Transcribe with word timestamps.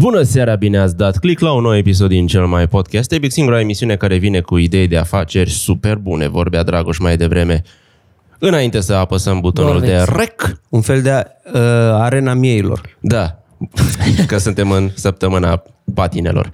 Bună 0.00 0.22
seara, 0.22 0.54
bine 0.54 0.78
ați 0.78 0.96
dat 0.96 1.18
click 1.18 1.40
la 1.40 1.52
un 1.52 1.62
nou 1.62 1.76
episod 1.76 2.08
din 2.08 2.26
cel 2.26 2.46
mai 2.46 2.66
podcast. 2.68 3.12
Epic, 3.12 3.32
singura 3.32 3.60
emisiune 3.60 3.96
care 3.96 4.16
vine 4.16 4.40
cu 4.40 4.56
idei 4.56 4.86
de 4.86 4.96
afaceri 4.96 5.50
super 5.50 5.96
bune. 5.96 6.28
Vorbea 6.28 6.62
Dragoș 6.62 6.98
mai 6.98 7.16
devreme. 7.16 7.62
Înainte 8.38 8.80
să 8.80 8.92
apăsăm 8.92 9.40
butonul 9.40 9.72
Vorbeți. 9.72 9.92
de 9.92 10.12
rec, 10.16 10.60
Un 10.68 10.80
fel 10.80 11.02
de 11.02 11.10
uh, 11.10 11.60
arena 11.92 12.34
mieilor. 12.34 12.96
da, 13.00 13.38
că 14.26 14.38
suntem 14.38 14.70
în 14.70 14.90
săptămâna 14.94 15.62
patinelor. 15.94 16.50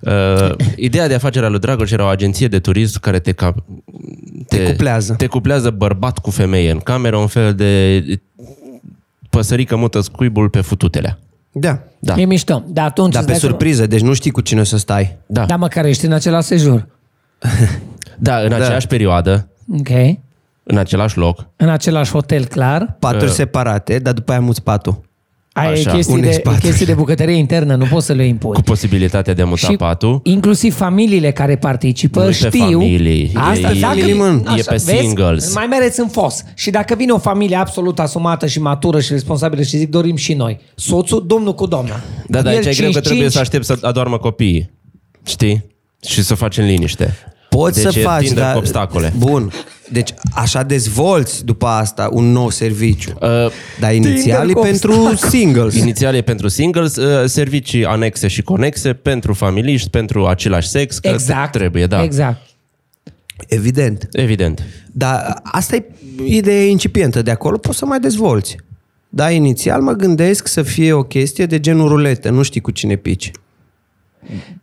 Uh, 0.00 0.54
ideea 0.76 1.08
de 1.08 1.14
afacere 1.14 1.46
a 1.46 1.48
lui 1.48 1.58
Dragoș 1.58 1.90
era 1.90 2.04
o 2.04 2.08
agenție 2.08 2.48
de 2.48 2.58
turism 2.58 3.00
care 3.00 3.18
te, 3.18 3.32
ca, 3.32 3.54
Te 4.48 4.62
cuplează. 4.62 5.14
Te 5.14 5.26
cuplează 5.26 5.70
bărbat 5.70 6.18
cu 6.18 6.30
femeie 6.30 6.70
în 6.70 6.78
cameră, 6.78 7.16
un 7.16 7.26
fel 7.26 7.54
de 7.54 8.04
păsărică 9.30 9.76
mută 9.76 10.00
scuibul 10.00 10.48
pe 10.48 10.60
fututelea. 10.60 11.18
Da. 11.52 11.78
Da. 11.98 12.14
E 12.16 12.24
mișto. 12.24 12.62
Dar 12.66 12.86
atunci... 12.86 13.12
Dar 13.12 13.22
îți 13.22 13.32
pe 13.32 13.38
dai 13.38 13.48
surpriză, 13.50 13.86
deci 13.86 14.00
nu 14.00 14.12
știi 14.12 14.30
cu 14.30 14.40
cine 14.40 14.60
o 14.60 14.64
să 14.64 14.78
stai. 14.78 15.16
Da, 15.26 15.44
Da, 15.46 15.56
măcar 15.56 15.84
ești 15.84 16.04
în 16.06 16.12
același 16.12 16.46
sejur. 16.46 16.86
da 18.18 18.36
în 18.36 18.52
aceeași 18.52 18.86
perioadă, 18.86 19.48
Ok. 19.78 19.88
în 20.62 20.76
același 20.78 21.18
loc, 21.18 21.46
În 21.56 21.68
același 21.68 22.10
hotel, 22.10 22.44
clar. 22.46 22.96
Paturi 22.98 23.24
Uh. 23.24 23.30
separate, 23.30 23.98
dar 23.98 24.12
după 24.12 24.30
aia 24.32 24.40
muți 24.40 24.62
patul. 24.62 25.00
Ai 25.52 25.72
Așa, 25.72 25.92
chestii 25.92 26.14
unei 26.14 26.30
de, 26.30 26.36
spaturi. 26.36 26.62
chestii 26.62 26.86
de 26.86 26.94
bucătărie 26.94 27.34
internă, 27.34 27.74
nu 27.74 27.84
poți 27.84 28.06
să 28.06 28.12
le 28.12 28.26
impui. 28.26 28.52
cu 28.54 28.60
posibilitatea 28.60 29.34
de 29.34 29.42
a 29.42 29.44
muta 29.44 29.66
și 29.66 29.76
patul. 29.76 30.20
inclusiv 30.22 30.74
familiile 30.76 31.30
care 31.32 31.56
participă 31.56 32.18
Nu 32.20 32.24
e 32.24 32.28
pe 32.28 32.34
știu... 32.34 32.50
familii, 32.80 33.30
Asta, 33.34 33.70
e- 33.70 33.80
dacă, 33.80 33.98
e- 33.98 34.14
mă, 34.14 34.42
e 34.56 34.62
pe 34.62 34.62
vezi? 34.68 34.86
singles. 34.98 35.54
Mai 35.54 35.66
mereți 35.66 36.00
în 36.00 36.08
fos. 36.08 36.42
Și 36.54 36.70
dacă 36.70 36.94
vine 36.94 37.12
o 37.12 37.18
familie 37.18 37.56
absolut 37.56 37.98
asumată 37.98 38.46
și 38.46 38.60
matură 38.60 39.00
și 39.00 39.12
responsabilă 39.12 39.62
și 39.62 39.76
zic 39.76 39.90
dorim 39.90 40.16
și 40.16 40.34
noi. 40.34 40.58
Soțul, 40.74 41.24
domnul 41.26 41.54
cu 41.54 41.66
doamna. 41.66 42.00
Da, 42.26 42.42
dar 42.42 42.52
El 42.52 42.58
aici 42.66 42.78
e 42.78 42.80
greu 42.80 42.90
că 42.90 42.98
5-5, 43.00 43.02
trebuie 43.02 43.28
să 43.30 43.38
aștept 43.38 43.64
să 43.64 43.78
adoarmă 43.82 44.18
copiii. 44.18 44.70
Știi? 45.26 45.64
Și 46.06 46.22
să 46.22 46.34
faci 46.34 46.58
în 46.58 46.66
liniște. 46.66 47.16
Poți 47.48 47.82
deci 47.82 47.92
să 47.92 47.98
e 47.98 48.02
faci, 48.02 48.24
Tinder 48.24 48.42
dar... 48.42 48.52
cu 48.52 48.58
obstacole. 48.58 49.12
Bun. 49.16 49.52
Deci 49.92 50.14
așa 50.34 50.62
dezvolți 50.62 51.44
după 51.44 51.66
asta 51.66 52.08
un 52.12 52.24
nou 52.32 52.50
serviciu. 52.50 53.10
Uh, 53.20 53.28
Dar 53.80 53.94
inițial 53.94 54.48
e 54.50 54.52
cu 54.52 54.60
pentru 54.60 55.12
singles. 55.30 55.74
inițial 55.74 56.14
e 56.14 56.20
pentru 56.20 56.48
singles, 56.48 56.96
uh, 56.96 57.28
servicii 57.28 57.84
anexe 57.84 58.28
și 58.28 58.42
conexe 58.42 58.92
pentru 58.92 59.32
familiști, 59.32 59.90
pentru 59.90 60.26
același 60.26 60.68
sex, 60.68 60.98
că 60.98 61.08
Exact. 61.08 61.52
trebuie, 61.52 61.86
da. 61.86 62.02
Exact. 62.02 62.40
Evident. 63.48 64.08
Evident. 64.12 64.62
Dar 64.92 65.40
asta 65.42 65.76
e 65.76 65.84
ideea 66.24 66.64
incipientă. 66.64 67.22
De 67.22 67.30
acolo 67.30 67.56
poți 67.56 67.78
să 67.78 67.84
mai 67.86 68.00
dezvolți. 68.00 68.56
Da, 69.08 69.30
inițial 69.30 69.80
mă 69.80 69.92
gândesc 69.92 70.46
să 70.46 70.62
fie 70.62 70.92
o 70.92 71.02
chestie 71.02 71.46
de 71.46 71.60
genul 71.60 71.88
ruletă. 71.88 72.30
Nu 72.30 72.42
știi 72.42 72.60
cu 72.60 72.70
cine 72.70 72.96
pici. 72.96 73.30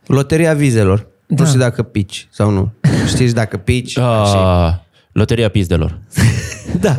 Loteria 0.06 0.54
vizelor. 0.54 1.06
Da. 1.26 1.42
Nu 1.42 1.46
știu 1.48 1.60
dacă 1.60 1.82
pici 1.82 2.28
sau 2.30 2.50
nu. 2.50 2.72
Știi 3.06 3.32
dacă 3.32 3.56
pici. 3.56 3.98
așa. 3.98 4.78
Uh, 4.82 4.86
loteria 5.18 5.48
pizdelor. 5.48 5.98
Da. 6.80 6.96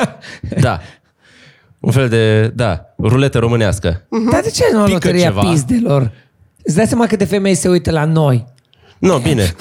Da. 0.60 0.80
Un 1.80 1.90
fel 1.90 2.08
de, 2.08 2.48
da, 2.54 2.94
ruletă 2.98 3.38
românească. 3.38 4.06
Dar 4.30 4.40
de 4.42 4.50
ce 4.50 4.62
nu 4.72 4.78
Pică 4.82 4.92
loteria 4.92 5.28
ceva. 5.28 5.40
pizdelor? 5.40 6.10
Îți 6.62 6.76
dai 6.76 6.86
seama 6.86 7.06
câte 7.06 7.24
femei 7.24 7.54
se 7.54 7.68
uită 7.68 7.90
la 7.90 8.04
noi? 8.04 8.44
Nu, 8.98 9.18
bine. 9.18 9.54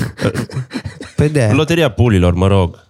Pe 1.16 1.28
de 1.28 1.50
Loteria 1.54 1.90
pulilor, 1.92 2.34
mă 2.34 2.48
rog. 2.48 2.87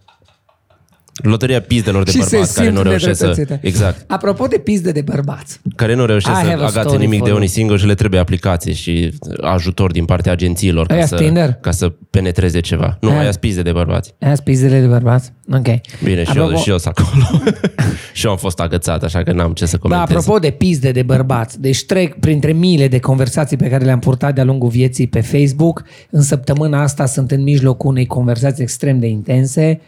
Loteria 1.24 1.62
pizdelor 1.62 2.04
de 2.04 2.12
și 2.12 2.22
se 2.22 2.28
bărbați 2.32 2.54
care 2.56 2.68
simt 2.68 2.78
nu 2.78 2.84
reușesc 2.84 3.20
să... 3.20 3.26
nedreptățite. 3.26 3.68
Exact. 3.68 4.12
Apropo 4.12 4.46
de 4.46 4.58
pizde 4.58 4.92
de 4.92 5.02
bărbați. 5.02 5.60
Care 5.76 5.96
nu 5.96 6.06
reușesc 6.06 6.36
I 6.36 6.40
să 6.40 6.48
have 6.48 6.62
a 6.62 6.66
agațe 6.66 6.80
story 6.88 6.98
nimic 6.98 7.18
for 7.18 7.24
de 7.24 7.30
you. 7.30 7.38
unii 7.38 7.50
singuri 7.50 7.80
și 7.80 7.86
le 7.86 7.94
trebuie 7.94 8.20
aplicații 8.20 8.74
și 8.74 9.14
ajutor 9.42 9.92
din 9.92 10.06
partea 10.06 10.32
agențiilor 10.32 10.86
ca 10.86 10.94
Aia 10.94 11.06
să, 11.06 11.16
Tinder? 11.16 11.54
ca 11.54 11.72
să 11.72 11.94
penetreze 12.10 12.60
ceva. 12.60 12.98
Nu, 13.02 13.10
Aia- 13.10 13.20
aia 13.20 13.32
pizde 13.40 13.62
de 13.62 13.72
bărbați. 13.72 14.14
Aia 14.20 14.36
pizdele 14.44 14.80
de 14.80 14.86
bărbați? 14.88 15.32
Ok. 15.54 15.68
Bine, 16.04 16.24
și, 16.24 16.38
eu, 16.38 16.56
și 16.58 16.70
eu 16.70 16.78
sunt 16.78 16.98
acolo. 16.98 17.42
și 18.14 18.26
eu 18.26 18.32
am 18.32 18.38
fost 18.38 18.60
agățat, 18.60 19.04
așa 19.04 19.24
că 19.24 19.32
n-am 19.32 19.54
ce 19.54 19.66
să 19.66 19.76
Da, 19.76 19.82
comentez. 19.82 20.16
apropo 20.16 20.40
de 20.40 20.50
pizde 20.50 20.92
de 20.92 21.02
bărbați, 21.04 21.62
deci 21.62 21.86
trec 21.86 22.20
printre 22.20 22.52
miile 22.52 22.88
de 22.88 23.00
conversații 23.00 23.58
pe 23.58 23.70
care 23.70 23.84
le-am 23.86 24.00
purtat 24.00 24.36
de-a 24.36 24.44
lungul 24.44 24.70
vieții 24.70 25.08
pe 25.08 25.22
Facebook. 25.22 25.84
În 26.10 26.22
săptămâna 26.22 26.82
asta 26.82 27.06
sunt 27.06 27.32
în 27.32 27.44
mijlocul 27.44 27.90
unei 27.90 28.06
conversații 28.06 28.64
extrem 28.64 29.00
de 29.00 29.08
intense 29.08 29.82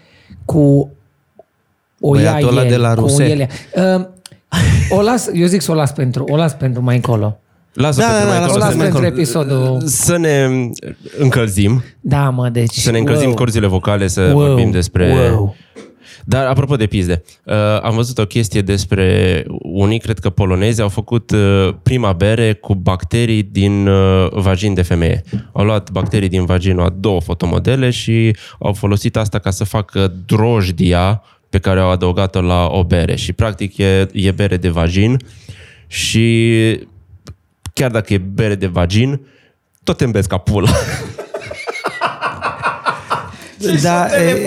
cu 0.45 0.91
o 1.99 2.09
Băiatul 2.11 2.47
ăla 2.47 2.59
iaie, 2.59 2.69
de 2.69 2.75
la 2.77 2.93
cu 2.93 2.99
Ruse. 2.99 3.23
ele. 3.29 3.49
Uh, 3.97 4.05
o 4.97 5.01
las, 5.01 5.29
eu 5.33 5.45
zic 5.47 5.61
să 5.61 5.71
o 5.71 5.75
las 5.75 5.91
pentru, 5.91 6.23
o 6.29 6.35
las 6.35 6.53
pentru 6.53 6.81
mai 6.81 6.95
încolo. 6.95 7.39
Lasă 7.73 7.99
Da, 7.99 8.05
pentru 8.07 8.23
da, 8.25 8.29
mai 8.29 8.39
da, 8.39 8.43
încolo 8.45 8.63
O 8.63 8.65
las 8.65 8.71
să, 8.71 8.77
ne, 8.77 8.83
pentru 8.83 9.05
episodul. 9.05 9.81
să 9.85 10.17
ne 10.17 10.47
încălzim, 11.17 11.83
Da, 12.01 12.29
mă, 12.29 12.49
deci... 12.49 12.73
să 12.73 12.91
ne 12.91 12.97
încălzim 12.97 13.25
wow. 13.27 13.35
corzile 13.35 13.67
vocale, 13.67 14.07
să 14.07 14.21
Wow, 14.21 14.45
vorbim 14.47 14.71
despre... 14.71 15.29
wow. 15.31 15.55
Dar 16.25 16.45
apropo 16.45 16.75
de 16.75 16.85
pizde, 16.85 17.23
uh, 17.45 17.55
am 17.81 17.95
văzut 17.95 18.17
o 18.17 18.25
chestie 18.25 18.61
despre 18.61 19.43
unii, 19.63 19.99
cred 19.99 20.19
că 20.19 20.29
polonezi, 20.29 20.81
au 20.81 20.89
făcut 20.89 21.31
uh, 21.31 21.69
prima 21.83 22.13
bere 22.13 22.53
cu 22.53 22.75
bacterii 22.75 23.43
din 23.43 23.87
uh, 23.87 24.27
vagin 24.31 24.73
de 24.73 24.81
femeie. 24.81 25.23
Au 25.51 25.65
luat 25.65 25.91
bacterii 25.91 26.29
din 26.29 26.45
vagin 26.45 26.79
a 26.79 26.89
două 26.99 27.21
fotomodele 27.21 27.89
și 27.89 28.35
au 28.59 28.73
folosit 28.73 29.17
asta 29.17 29.39
ca 29.39 29.49
să 29.49 29.63
facă 29.63 30.13
drojdia 30.25 31.21
pe 31.49 31.57
care 31.57 31.79
au 31.79 31.89
adăugat-o 31.89 32.41
la 32.41 32.65
o 32.65 32.83
bere. 32.83 33.15
Și 33.15 33.33
practic 33.33 33.77
e, 33.77 34.07
e 34.11 34.31
bere 34.31 34.57
de 34.57 34.69
vagin 34.69 35.17
și 35.87 36.87
chiar 37.73 37.91
dacă 37.91 38.13
e 38.13 38.17
bere 38.17 38.55
de 38.55 38.67
vagin, 38.67 39.21
tot 39.83 39.97
te 39.97 40.03
îmbezi 40.03 40.27
ca 40.27 40.37
pula. 40.37 40.69
Da, 43.81 44.07
e, 44.17 44.45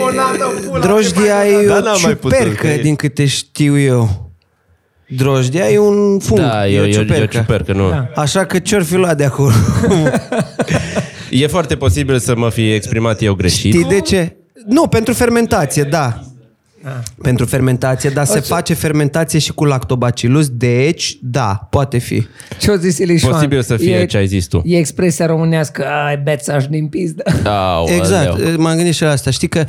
drojdia 0.80 1.46
e 1.46 1.66
Da, 1.66 1.76
o 1.76 1.80
n-am 1.80 1.98
mai 2.02 2.14
putut, 2.16 2.38
ciupercă, 2.38 2.66
că 2.66 2.66
e- 2.66 2.82
din 2.82 2.96
câte 2.96 3.26
știu 3.26 3.78
eu. 3.78 4.30
Drojdia 5.08 5.68
e 5.70 5.78
un 5.78 6.18
fung, 6.18 6.40
da, 6.40 6.68
e, 6.68 6.74
e, 6.76 6.80
o 6.80 6.84
e, 6.84 6.86
e 6.86 6.98
o 6.98 7.02
ciupercă. 7.02 7.36
ciupercă, 7.38 7.72
nu. 7.72 7.90
Da. 7.90 8.10
Așa 8.14 8.44
că 8.44 8.58
ce-or 8.58 8.82
fi 8.82 8.94
luat 8.94 9.16
de 9.16 9.24
acolo? 9.24 9.52
E 11.30 11.46
foarte 11.46 11.76
posibil 11.76 12.18
să 12.18 12.36
mă 12.36 12.50
fi 12.50 12.72
exprimat 12.72 13.22
eu 13.22 13.34
greșit. 13.34 13.72
Știi 13.74 13.84
de 13.84 14.00
ce? 14.00 14.36
Nu, 14.66 14.86
pentru 14.86 15.12
fermentație, 15.14 15.82
da. 15.82 16.20
Ah. 16.84 16.92
Pentru 17.22 17.46
fermentație, 17.46 18.10
dar 18.10 18.24
se 18.24 18.40
face 18.40 18.74
fermentație 18.74 19.38
și 19.38 19.52
cu 19.52 19.64
lactobacillus, 19.64 20.48
deci, 20.48 21.18
da, 21.20 21.66
poate 21.70 21.98
fi. 21.98 22.26
Ce-o 22.60 22.76
zis 22.76 22.98
Ilișoan? 22.98 23.32
Posibil 23.32 23.62
să 23.62 23.76
fie 23.76 24.06
ce 24.06 24.16
ai 24.16 24.26
zis 24.26 24.46
tu. 24.46 24.62
E 24.64 24.76
expresia 24.78 25.26
românească, 25.26 25.84
ai 26.06 26.16
bețaș 26.16 26.66
din 26.66 26.86
pizdă. 26.86 27.22
Aoleu. 27.44 27.96
Exact, 27.96 28.56
m-am 28.56 28.76
gândit 28.76 28.94
și 28.94 29.02
la 29.02 29.10
asta. 29.10 29.30
Știi 29.30 29.48
că 29.48 29.64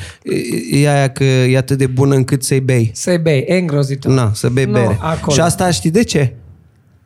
e 0.72 0.90
aia 0.90 1.10
că 1.10 1.24
e 1.24 1.58
atât 1.58 1.78
de 1.78 1.88
bună 1.88 2.16
încât 2.16 2.44
să-i 2.44 2.60
bei. 2.60 2.92
Să-i 2.94 3.18
bei, 3.18 3.44
e 3.48 3.56
îngrozitor. 3.56 4.12
Na, 4.14 4.32
să 4.34 4.50
bei 4.50 4.66
Nu, 4.66 4.72
bere. 4.72 4.98
acolo. 5.02 5.36
Și 5.36 5.42
asta 5.42 5.72
știi 5.72 5.92
de 5.92 6.04
ce? 6.04 6.34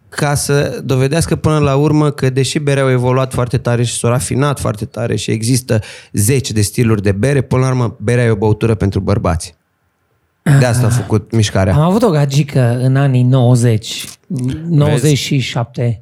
Ca 0.09 0.35
să 0.35 0.81
dovedească 0.84 1.35
până 1.35 1.57
la 1.57 1.75
urmă 1.75 2.12
că 2.12 2.29
deși 2.29 2.59
berea 2.59 2.84
au 2.84 2.91
evoluat 2.91 3.34
foarte 3.34 3.57
tare 3.57 3.84
și 3.84 3.97
s-au 3.97 4.09
rafinat 4.09 4.59
foarte 4.59 4.85
tare 4.85 5.16
și 5.16 5.31
există 5.31 5.79
zeci 6.12 6.51
de 6.51 6.62
stiluri 6.62 7.01
de 7.01 7.12
bere, 7.12 7.41
până 7.41 7.62
la 7.62 7.67
urmă 7.67 7.97
berea 8.00 8.23
e 8.23 8.29
o 8.29 8.35
băutură 8.35 8.75
pentru 8.75 9.00
bărbați. 9.00 9.56
De 10.59 10.66
asta 10.66 10.85
a 10.85 10.90
făcut 10.90 11.31
mișcarea. 11.31 11.74
Am 11.74 11.81
avut 11.81 12.03
o 12.03 12.09
gagică 12.09 12.80
în 12.81 12.96
anii 12.96 13.24
90, 13.24 14.06
97. 14.69 16.02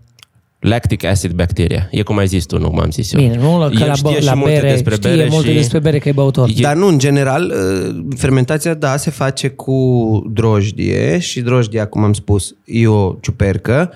Lactic 0.59 1.03
acid 1.03 1.31
bacteria. 1.31 1.87
E 1.91 2.01
cum 2.01 2.17
ai 2.17 2.27
zis 2.27 2.45
tu, 2.45 2.59
nu 2.59 2.71
m-am 2.73 2.91
zis 2.91 3.13
eu. 3.13 3.19
Bine, 3.21 3.35
nu 3.35 3.57
că 3.57 3.73
El 3.73 3.79
la, 3.79 3.95
bă, 4.01 4.09
știe 4.09 4.19
și 4.19 4.25
la 4.25 4.33
multe 4.33 4.53
bere, 4.53 4.69
despre 4.71 4.95
știe 4.95 5.09
bere 5.15 5.27
multe 5.31 5.49
și... 5.49 5.55
despre 5.55 5.79
bere 5.79 5.99
că 5.99 6.09
e 6.09 6.11
băutor. 6.11 6.49
E- 6.49 6.61
Dar 6.61 6.75
nu, 6.75 6.87
în 6.87 6.97
general, 6.97 7.53
uh, 7.89 7.95
fermentația, 8.17 8.73
da, 8.73 8.97
se 8.97 9.09
face 9.09 9.47
cu 9.47 9.75
drojdie 10.33 11.19
și 11.19 11.41
drojdia, 11.41 11.85
cum 11.87 12.03
am 12.03 12.13
spus, 12.13 12.55
e 12.65 12.87
o 12.87 13.15
ciupercă 13.21 13.91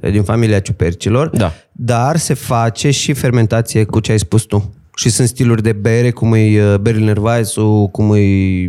e 0.00 0.10
din 0.10 0.22
familia 0.22 0.60
ciupercilor, 0.60 1.28
Da. 1.28 1.52
dar 1.72 2.16
se 2.16 2.34
face 2.34 2.90
și 2.90 3.12
fermentație 3.12 3.84
cu 3.84 4.00
ce 4.00 4.12
ai 4.12 4.18
spus 4.18 4.42
tu. 4.42 4.74
Și 4.94 5.08
sunt 5.08 5.28
stiluri 5.28 5.62
de 5.62 5.72
bere, 5.72 6.10
cum 6.10 6.32
e 6.32 6.38
uh, 6.38 6.78
Berliner 6.78 7.16
Weissu, 7.16 7.88
cum 7.92 8.14
e 8.14 8.20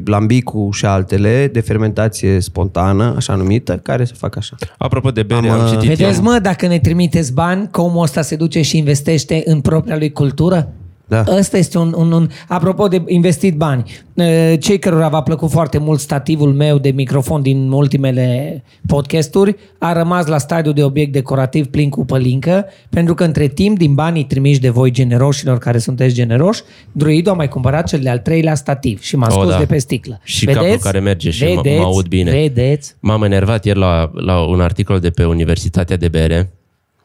Lambicu 0.06 0.70
și 0.72 0.86
altele, 0.86 1.50
de 1.54 1.60
fermentație 1.60 2.40
spontană, 2.40 3.14
așa 3.16 3.36
numită, 3.36 3.78
care 3.78 4.04
se 4.04 4.14
fac 4.18 4.38
așa. 4.38 4.56
Apropo 4.78 5.12
de 5.12 5.24
bere, 5.24 5.50
Am, 5.50 5.60
am, 5.60 5.64
uh, 5.64 5.70
citit 5.70 5.88
Vedeți, 5.88 6.18
eu... 6.18 6.24
mă, 6.24 6.40
dacă 6.42 6.68
ne 6.68 6.80
trimiteți 6.80 7.34
bani, 7.34 7.68
că 7.72 7.82
omul 7.82 8.04
ăsta 8.04 8.22
se 8.22 8.36
duce 8.36 8.62
și 8.62 8.78
investește 8.78 9.42
în 9.46 9.62
propria 9.62 9.98
lui 9.98 10.12
cultură? 10.12 10.74
Da. 11.12 11.24
Ăsta 11.38 11.58
este 11.58 11.78
un, 11.78 11.94
un, 11.98 12.12
un... 12.12 12.28
Apropo 12.48 12.88
de 12.88 13.04
investit 13.08 13.56
bani, 13.56 13.84
eh, 14.14 14.54
cei 14.60 14.80
cărora 14.80 15.08
v-a 15.10 15.22
plăcut 15.22 15.50
foarte 15.50 15.78
mult 15.78 16.00
stativul 16.00 16.54
meu 16.54 16.78
de 16.78 16.90
microfon 16.90 17.42
din 17.42 17.72
ultimele 17.72 18.64
podcasturi 18.88 19.56
a 19.78 19.94
rămas 19.94 20.26
la 20.26 20.38
stadiul 20.38 20.74
de 20.74 20.84
obiect 20.84 21.12
decorativ 21.12 21.66
plin 21.68 21.90
cu 21.90 22.06
pălincă, 22.06 22.66
pentru 22.90 23.14
că 23.14 23.24
între 23.24 23.48
timp, 23.48 23.78
din 23.78 23.94
banii 23.94 24.24
trimiși 24.24 24.60
de 24.60 24.70
voi 24.70 24.92
generoșilor 24.92 25.58
care 25.58 25.78
sunteți 25.78 26.14
generoși, 26.14 26.62
Druidu 26.92 27.30
a 27.30 27.34
mai 27.34 27.48
cumpărat 27.48 27.88
cel 27.88 28.00
de-al 28.00 28.18
treilea 28.20 28.56
stativ 28.56 29.02
și 29.02 29.16
m-a 29.16 29.28
Oh, 29.28 29.34
scos 29.34 29.50
da. 29.50 29.58
de 29.58 29.66
pe 29.66 29.78
sticlă. 29.78 30.20
Și 30.24 30.46
cablul 30.46 30.78
care 30.78 31.00
merge 31.00 31.30
și 31.30 31.44
mă- 31.44 31.62
mă 31.78 31.84
aud 31.84 32.08
bine. 32.08 32.32
Vedeți? 32.32 32.96
M-am 33.00 33.24
enervat 33.24 33.66
ieri 33.66 33.80
la, 33.80 34.12
la 34.14 34.48
un 34.48 34.62
articol 34.62 35.00
de 35.00 35.10
pe 35.10 35.26
Universitatea 35.26 35.98
de 35.98 36.08
Bere 36.08 36.52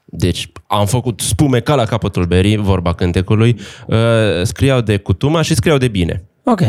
Deci 0.08 0.52
am 0.66 0.86
făcut 0.86 1.20
spume 1.20 1.60
ca 1.60 1.74
la 1.74 1.84
capătul 1.84 2.24
berii, 2.26 2.56
vorba 2.56 2.92
cântecului, 2.94 3.58
uh, 3.86 3.96
scriau 4.42 4.80
de 4.80 4.96
cutuma 4.96 5.42
și 5.42 5.54
scriau 5.54 5.78
de 5.78 5.88
bine. 5.88 6.24
Ok, 6.44 6.60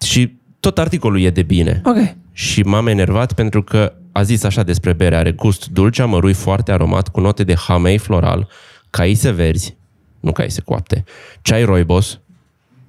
Și 0.00 0.36
tot 0.60 0.78
articolul 0.78 1.20
e 1.20 1.30
de 1.30 1.42
bine. 1.42 1.80
ok. 1.84 2.14
Și 2.32 2.62
m-am 2.62 2.86
enervat 2.86 3.32
pentru 3.32 3.62
că 3.62 3.92
a 4.12 4.22
zis 4.22 4.42
așa 4.44 4.62
despre 4.62 4.92
bere, 4.92 5.16
are 5.16 5.32
gust 5.32 5.68
dulce, 5.68 6.02
amărui, 6.02 6.32
foarte 6.32 6.72
aromat, 6.72 7.08
cu 7.08 7.20
note 7.20 7.44
de 7.44 7.54
hamei 7.54 7.98
floral, 7.98 8.48
caise 8.90 9.30
verzi, 9.30 9.76
nu 10.20 10.32
caise 10.32 10.60
coapte, 10.60 11.04
ceai 11.42 11.64
roibos, 11.64 12.20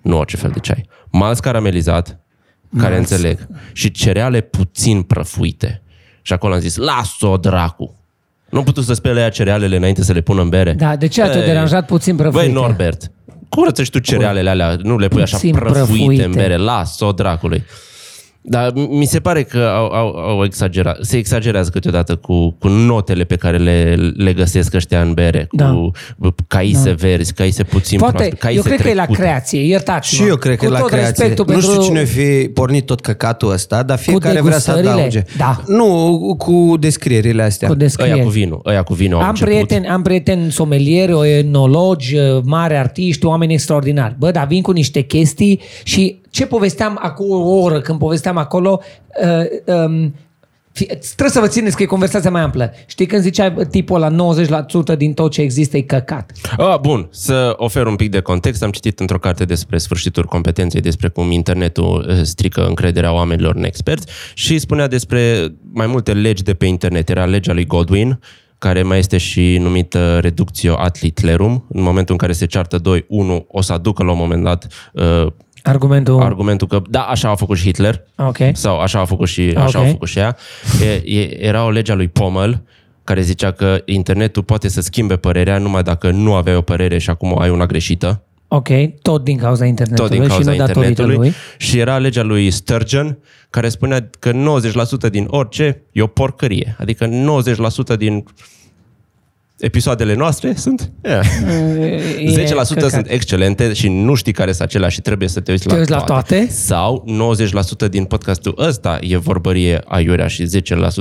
nu 0.01 0.17
orice 0.17 0.37
fel 0.37 0.51
de 0.51 0.59
ceai, 0.59 0.89
malț 1.11 1.39
caramelizat, 1.39 2.19
care 2.77 2.97
înțeleg, 2.97 3.47
și 3.73 3.91
cereale 3.91 4.41
puțin 4.41 5.01
prăfuite. 5.01 5.81
Și 6.21 6.33
acolo 6.33 6.53
am 6.53 6.59
zis, 6.59 6.75
las-o 6.75 7.37
dracu! 7.37 8.04
Nu 8.55 8.63
putut 8.63 8.83
să 8.83 8.93
spele 8.93 9.19
ea 9.19 9.29
cerealele 9.29 9.75
înainte 9.75 10.03
să 10.03 10.13
le 10.13 10.21
pună 10.21 10.41
în 10.41 10.49
bere? 10.49 10.73
Da, 10.73 10.95
de 10.95 11.07
ce 11.07 11.21
te-a 11.21 11.39
Ei, 11.39 11.45
deranjat 11.45 11.85
puțin 11.85 12.15
prăfuite? 12.15 12.45
Băi, 12.45 12.53
Norbert, 12.61 13.11
curăță 13.49 13.83
și 13.83 13.89
tu 13.89 13.99
cerealele 13.99 14.49
alea, 14.49 14.77
nu 14.81 14.97
le 14.97 15.07
pui 15.07 15.21
așa 15.21 15.37
Puțin 15.37 15.53
prăfuite, 15.53 15.81
prăfuite. 15.83 16.23
în 16.23 16.31
bere, 16.31 16.57
las-o 16.57 17.11
dracului. 17.11 17.63
Dar 18.47 18.71
mi 18.89 19.05
se 19.05 19.19
pare 19.19 19.43
că 19.43 19.57
au, 19.75 19.85
au, 19.91 20.07
au 20.15 20.43
exagerat, 20.43 20.97
se 21.01 21.17
exagerează 21.17 21.69
câteodată 21.69 22.15
cu, 22.15 22.49
cu 22.51 22.67
notele 22.67 23.23
pe 23.23 23.35
care 23.35 23.57
le, 23.57 23.95
le 24.15 24.33
găsesc 24.33 24.73
ăștia 24.73 25.01
în 25.01 25.13
bere, 25.13 25.47
Da. 25.51 25.65
cu 25.69 25.91
caise 26.47 26.91
verzi, 26.91 27.33
caise 27.33 27.63
puțin 27.63 27.97
Poate, 27.99 28.13
proaspete, 28.13 28.41
caise 28.41 28.57
eu 28.57 28.63
cred 28.63 28.81
că 28.81 28.87
e 28.87 28.93
la 28.93 29.01
trecute. 29.03 29.21
creație, 29.21 29.59
iertați-mă. 29.61 30.23
Și 30.23 30.29
eu 30.29 30.35
cred 30.35 30.57
că 30.57 30.65
Cu 30.65 30.71
e 30.71 30.73
la 30.73 30.79
tot 30.79 30.87
creație. 30.89 31.09
respectul 31.09 31.45
Nu 31.53 31.59
știu 31.61 31.71
pentru- 31.73 31.87
cine 31.87 32.03
fi 32.03 32.47
pornit 32.49 32.85
tot 32.85 33.01
căcatul 33.01 33.51
ăsta, 33.51 33.83
dar 33.83 33.97
fiecare 33.97 34.41
vrea 34.41 34.59
să 34.59 34.71
degustările? 34.71 34.89
adauge. 34.91 35.23
Da. 35.37 35.61
Nu, 35.67 36.35
cu 36.37 36.73
descrierile 36.79 37.43
astea. 37.43 37.67
Cu 37.67 37.73
Ăia 37.73 37.83
descrieri. 37.83 38.21
cu 38.21 38.29
vinul, 38.29 38.61
ăia 38.65 38.83
cu 38.83 38.93
vinul 38.93 39.17
au 39.17 39.21
Am 39.23 39.29
început. 39.29 39.51
prieteni, 39.53 39.87
am 39.87 40.01
prieteni 40.01 40.51
somelieri, 40.51 41.37
enologi, 41.37 42.15
mari 42.43 42.75
artiști, 42.75 43.25
oameni 43.25 43.53
extraordinari. 43.53 44.15
Bă, 44.19 44.31
dar 44.31 44.47
vin 44.47 44.61
cu 44.61 44.71
niște 44.71 45.01
chestii 45.01 45.59
și 45.83 46.21
ce 46.35 46.45
povesteam 46.45 46.99
acum 47.01 47.29
o 47.29 47.55
oră 47.55 47.81
când 47.81 47.99
povesteam 47.99 48.37
acolo, 48.37 48.79
uh, 49.23 49.75
um, 49.75 50.15
fi- 50.71 50.85
trebuie 50.85 51.29
să 51.29 51.39
vă 51.39 51.47
țineți 51.47 51.75
că 51.75 51.83
e 51.83 51.85
conversația 51.85 52.29
mai 52.31 52.41
amplă. 52.41 52.73
Știi 52.85 53.05
când 53.05 53.21
zicea 53.21 53.53
tipul 53.69 53.99
la 53.99 54.09
90% 54.09 54.97
din 54.97 55.13
tot 55.13 55.31
ce 55.31 55.41
există 55.41 55.77
e 55.77 55.81
căcat. 55.81 56.31
Ah, 56.57 56.79
bun, 56.79 57.07
să 57.11 57.53
ofer 57.57 57.85
un 57.85 57.95
pic 57.95 58.11
de 58.11 58.19
context. 58.19 58.63
Am 58.63 58.71
citit 58.71 58.99
într-o 58.99 59.19
carte 59.19 59.45
despre 59.45 59.77
sfârșitul 59.77 60.23
competenței, 60.23 60.81
despre 60.81 61.07
cum 61.07 61.31
internetul 61.31 62.05
eh, 62.09 62.23
strică 62.23 62.65
încrederea 62.65 63.13
oamenilor 63.13 63.55
în 63.55 63.63
experți 63.63 64.07
și 64.33 64.59
spunea 64.59 64.87
despre 64.87 65.47
mai 65.73 65.87
multe 65.87 66.13
legi 66.13 66.43
de 66.43 66.53
pe 66.53 66.65
internet. 66.65 67.09
Era 67.09 67.25
legea 67.25 67.53
lui 67.53 67.65
Godwin, 67.65 68.19
care 68.57 68.83
mai 68.83 68.99
este 68.99 69.17
și 69.17 69.57
numită 69.61 70.19
reductio 70.21 70.75
ad 70.77 70.97
litterum. 71.01 71.65
În 71.69 71.81
momentul 71.81 72.11
în 72.11 72.17
care 72.17 72.31
se 72.31 72.45
ceartă 72.45 72.77
doi, 72.77 73.05
unul 73.07 73.45
o 73.47 73.61
să 73.61 73.73
aducă 73.73 74.03
la 74.03 74.11
un 74.11 74.17
moment 74.17 74.43
dat 74.43 74.67
uh, 74.93 75.27
Argumentul... 75.67 76.21
argumentul 76.21 76.67
că 76.67 76.81
da, 76.89 77.01
așa 77.01 77.29
a 77.29 77.35
făcut 77.35 77.57
și 77.57 77.65
Hitler. 77.65 78.01
Ok. 78.15 78.37
Sau 78.53 78.79
așa 78.79 78.99
a 78.99 79.05
făcut 79.05 79.27
și, 79.27 79.53
așa 79.57 79.79
Ok. 79.79 79.85
a 79.85 79.89
făcut 79.89 80.07
și 80.07 80.19
ea. 80.19 80.37
E, 80.81 81.17
e, 81.19 81.45
era 81.45 81.65
o 81.65 81.69
lege 81.69 81.91
a 81.91 81.95
lui 81.95 82.07
Pommel 82.07 82.61
care 83.03 83.21
zicea 83.21 83.51
că 83.51 83.81
internetul 83.85 84.43
poate 84.43 84.67
să 84.67 84.81
schimbe 84.81 85.15
părerea 85.15 85.57
numai 85.57 85.83
dacă 85.83 86.11
nu 86.11 86.33
aveai 86.33 86.55
o 86.55 86.61
părere 86.61 86.97
și 86.97 87.09
acum 87.09 87.39
ai 87.39 87.49
una 87.49 87.65
greșită. 87.65 88.21
Ok, 88.47 88.67
tot 89.01 89.23
din 89.23 89.37
cauza 89.37 89.65
internetului 89.65 90.09
Tot 90.09 90.19
din 90.19 90.27
cauza 90.27 90.51
și 90.51 90.57
nu 90.57 90.65
datorită 90.65 90.87
internetului. 90.87 91.27
lui. 91.27 91.35
Și 91.57 91.79
era 91.79 91.97
legea 91.97 92.23
lui 92.23 92.51
Sturgeon 92.51 93.17
care 93.49 93.69
spunea 93.69 94.09
că 94.19 94.31
90% 95.07 95.09
din 95.09 95.25
orice 95.29 95.81
e 95.91 96.01
o 96.01 96.07
porcărie. 96.07 96.75
Adică 96.79 97.09
90% 97.93 97.97
din 97.97 98.23
episoadele 99.57 100.15
noastre 100.15 100.53
sunt... 100.55 100.91
Yeah. 101.03 101.25
E 102.19 102.45
10% 102.45 102.45
căcat. 102.47 102.89
sunt 102.89 103.05
excelente 103.09 103.73
și 103.73 103.89
nu 103.89 104.13
știi 104.13 104.31
care 104.31 104.51
sunt 104.51 104.67
acelea 104.67 104.89
și 104.89 105.01
trebuie 105.01 105.27
să 105.27 105.39
te 105.39 105.51
uiți, 105.51 105.67
Te 105.67 105.75
uiți 105.75 105.89
la 105.89 105.99
toate? 105.99 106.47
Sau 106.49 107.05
90% 107.85 107.89
din 107.89 108.03
podcastul 108.03 108.53
ăsta 108.57 108.97
e 109.01 109.17
vorbărie 109.17 109.81
aiurea 109.85 110.27
și 110.27 110.43
10% 110.43 110.47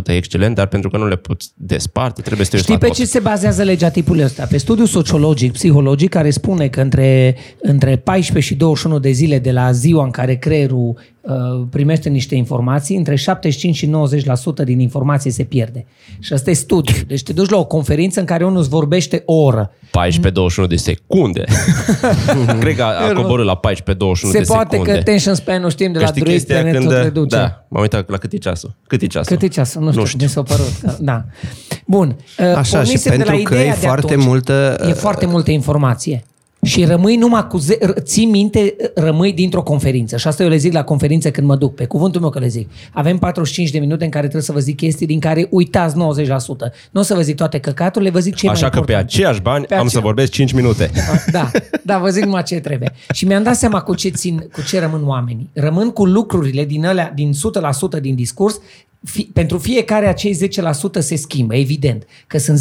e 0.07 0.13
excelent, 0.13 0.55
dar 0.55 0.67
pentru 0.67 0.91
că 0.91 0.97
nu 0.97 1.07
le 1.09 1.17
poți 1.17 1.53
desparte, 1.57 2.23
trebuie 2.23 2.45
să 2.45 2.51
te 2.51 2.57
uiți 2.57 2.69
Știi 2.69 2.81
la 2.81 2.87
pe 2.87 2.93
tot. 2.93 2.97
ce 2.97 3.11
se 3.13 3.19
bazează 3.19 3.63
legea 3.63 3.89
tipului 3.89 4.25
ăsta? 4.25 4.47
Pe 4.51 4.57
studiu 4.57 4.85
sociologic, 4.85 5.53
psihologic, 5.53 6.11
care 6.11 6.31
spune 6.31 6.69
că 6.69 6.81
între, 6.81 7.37
între 7.61 7.97
14 7.97 8.53
și 8.53 8.59
21 8.59 8.99
de 8.99 9.11
zile 9.11 9.39
de 9.39 9.51
la 9.51 9.73
ziua 9.73 10.05
în 10.05 10.11
care 10.11 10.35
creierul 10.35 10.89
uh, 10.89 11.14
primește 11.71 12.09
niște 12.09 12.35
informații, 12.35 12.97
între 12.97 13.15
75 13.15 13.77
și 13.77 13.91
90% 14.63 14.65
din 14.65 14.81
informație 14.81 15.31
se 15.31 15.43
pierde. 15.45 15.87
Și 16.19 16.33
asta 16.33 16.51
e 16.51 16.53
studiu. 16.53 16.95
Deci 17.07 17.23
te 17.23 17.33
duci 17.33 17.49
la 17.51 17.57
o 17.57 17.65
conferință 17.65 18.21
în 18.21 18.27
care 18.27 18.45
unul 18.45 18.59
îți 18.59 18.69
vorbește 18.69 19.23
o 19.27 19.35
oră. 19.35 19.71
14-21 20.65 20.69
de 20.69 20.77
secunde. 20.77 21.45
Cred 22.61 22.77
că 22.77 22.83
a, 22.83 23.09
a 23.09 23.13
coborât 23.13 23.47
la 23.47 23.61
14-21 23.61 23.61
Se 24.15 24.39
de 24.39 24.45
poate 24.47 24.69
secunde. 24.71 24.93
că 24.93 24.99
attention 24.99 25.35
span, 25.35 25.61
nu 25.63 25.71
știm 25.71 25.93
de 25.93 25.99
Că 25.99 26.05
la 26.05 26.11
știi 26.11 26.21
druid, 26.23 26.37
chestia 26.37 26.57
pe 26.57 26.63
net 26.63 26.73
când... 26.79 26.89
tot 26.91 27.03
reduce. 27.03 27.37
Da, 27.37 27.65
m-am 27.69 27.83
uitat 27.83 28.09
la 28.11 28.17
cât 28.17 28.33
e 28.33 28.37
ceasul. 28.37 28.75
Cât 28.87 29.03
e 29.03 29.07
ceasul? 29.07 29.37
Cât 29.37 29.43
e 29.43 29.53
ceasul? 29.53 29.83
Nu 29.83 29.89
știu, 29.91 30.01
Nu 30.01 30.07
nu 30.07 30.07
știu. 30.15 30.27
știu. 30.27 30.43
mi 30.43 30.47
s-a 30.49 30.55
părut. 30.83 30.99
Da. 31.01 31.25
Bun. 31.87 32.17
Uh, 32.39 32.47
Așa, 32.47 32.63
și 32.63 32.73
pornisem 32.73 33.17
de 33.17 33.25
la 33.25 33.31
pentru 33.31 33.43
că 33.49 33.55
ideea 33.55 33.67
e 33.69 33.79
de 33.81 33.87
foarte 33.87 34.07
atunci. 34.13 34.27
multă, 34.27 34.85
E 34.89 34.93
foarte 34.93 35.27
multă 35.27 35.51
informație. 35.51 36.25
Și 36.65 36.85
rămâi 36.85 37.17
numai 37.17 37.47
cu... 37.47 37.59
Ze- 37.59 37.79
r- 37.83 38.03
ții 38.03 38.25
minte, 38.27 38.77
rămâi 38.95 39.33
dintr-o 39.33 39.63
conferință. 39.63 40.17
Și 40.17 40.27
asta 40.27 40.43
eu 40.43 40.49
le 40.49 40.57
zic 40.57 40.73
la 40.73 40.85
conferințe 40.85 41.31
când 41.31 41.47
mă 41.47 41.57
duc. 41.57 41.75
Pe 41.75 41.85
cuvântul 41.85 42.21
meu 42.21 42.31
că 42.31 42.39
le 42.39 42.47
zic. 42.49 42.69
Avem 42.93 43.19
45 43.19 43.71
de 43.71 43.79
minute 43.79 44.05
în 44.05 44.11
care 44.11 44.23
trebuie 44.23 44.43
să 44.45 44.53
vă 44.53 44.59
zic 44.59 44.77
chestii 44.77 45.07
din 45.07 45.21
care 45.21 45.47
uitați 45.51 45.95
90%. 45.95 45.99
Nu 46.91 47.01
o 47.01 47.03
să 47.03 47.15
vă 47.15 47.21
zic 47.23 47.37
toate 47.37 47.59
căcaturile, 47.59 48.11
vă 48.11 48.19
zic 48.19 48.35
ce 48.35 48.45
e 48.45 48.49
mai 48.49 48.57
Așa 48.57 48.65
că 48.69 48.71
pe 48.73 48.79
important. 48.79 49.09
aceiași 49.09 49.41
bani 49.41 49.65
Pe 49.65 49.75
am 49.75 49.81
să 49.81 49.87
aceea. 49.87 50.03
vorbesc 50.03 50.31
5 50.33 50.53
minute. 50.53 50.91
Da, 51.33 51.51
da, 51.83 51.99
vă 51.99 52.09
zic 52.09 52.25
numai 52.25 52.43
ce 52.43 52.61
trebuie. 52.61 52.93
Și 53.13 53.25
mi-am 53.27 53.43
dat 53.43 53.57
seama 53.57 53.81
cu 53.81 53.95
ce, 53.95 54.09
țin, 54.09 54.49
cu 54.53 54.63
ce 54.69 54.81
rămân 54.81 55.07
oamenii. 55.07 55.49
Rămân 55.53 55.91
cu 55.91 56.05
lucrurile 56.05 56.65
din 56.65 56.87
alea, 56.87 57.13
din 57.15 57.33
100% 57.99 58.01
din 58.01 58.15
discurs, 58.15 58.61
fi, 59.05 59.23
pentru 59.33 59.59
fiecare 59.59 60.07
acei 60.07 60.37
10% 60.99 60.99
se 60.99 61.17
schimbă, 61.17 61.55
evident. 61.55 62.03
Că 62.27 62.39
sunt 62.39 62.59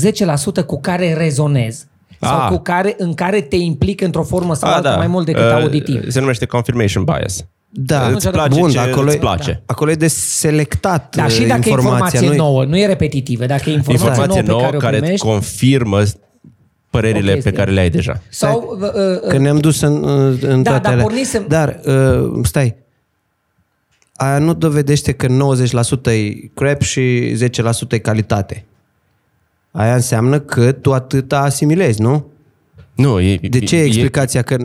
10% 0.62 0.66
cu 0.66 0.80
care 0.82 1.14
rezonez. 1.14 1.86
Sau 2.24 2.40
Ah. 2.40 2.48
cu 2.50 2.58
care, 2.60 2.96
în 2.98 3.14
care 3.14 3.42
te 3.42 3.56
implic 3.56 4.02
într-o 4.02 4.24
formă 4.24 4.54
sau 4.56 4.70
Ah, 4.70 4.76
alta 4.76 4.96
mai 4.96 5.08
mult 5.08 5.26
decât 5.26 5.44
Uh, 5.44 5.52
auditiv. 5.62 6.10
Se 6.10 6.20
numește 6.20 6.46
confirmation 6.46 7.04
bias. 7.04 7.46
Da, 7.76 8.08
Îți 8.08 8.30
place 8.30 8.60
bun, 8.60 8.70
ce 8.70 8.76
dar 8.78 8.88
acolo, 8.90 9.06
îți 9.08 9.16
e, 9.16 9.20
place. 9.20 9.62
acolo 9.66 9.92
e 9.92 9.96
de 9.96 10.08
selectat 10.08 11.16
Da, 11.16 11.28
și 11.28 11.42
uh, 11.42 11.48
dacă 11.48 11.62
e 11.66 11.70
informația. 11.70 11.92
informație 11.92 12.28
nu 12.28 12.34
e- 12.34 12.38
nouă, 12.38 12.66
nu 12.66 12.78
e 12.78 12.86
repetitivă, 12.86 13.46
dacă 13.46 13.70
e 13.70 13.74
informație, 13.74 14.08
Informație 14.08 14.42
nouă, 14.42 14.60
nouă 14.62 14.72
pe 14.72 14.78
care, 14.78 14.86
care 14.86 14.96
o 14.96 14.98
îți 14.98 15.02
primești, 15.04 15.26
confirmă 15.26 16.02
părerile 16.90 17.24
O 17.24 17.28
pe 17.28 17.34
chestie. 17.34 17.52
care 17.52 17.72
le 17.72 17.80
ai 17.80 17.90
deja. 17.90 18.22
sau 18.30 18.78
uh, 18.82 18.88
uh, 18.88 19.28
Că 19.30 19.38
ne-am 19.38 19.58
dus 19.58 19.82
în, 19.82 20.04
în 20.42 20.64
Da, 20.64 20.70
toate 20.70 20.82
dar 20.84 20.92
alea. 20.92 21.04
pornisem- 21.04 21.46
Dar, 21.48 21.80
uh, 21.86 22.40
stai, 22.44 22.76
aia 24.16 24.38
nu 24.38 24.54
dovedește 24.54 25.12
că 25.12 25.28
90% 25.28 26.12
e 26.14 26.52
crap 26.54 26.82
și 26.82 27.34
10% 27.36 27.96
e 27.96 28.00
calitate. 28.00 28.66
Aia 29.76 29.94
înseamnă 29.96 30.40
că 30.40 30.72
tu 30.72 30.94
atâta 30.94 31.40
asimilezi, 31.40 32.02
nu? 32.02 32.32
Nu, 32.96 33.20
e, 33.20 33.40
De 33.50 33.60
ce 33.60 33.76
e 33.76 33.84
explicația 33.84 34.42
că 34.42 34.56
90% 34.56 34.60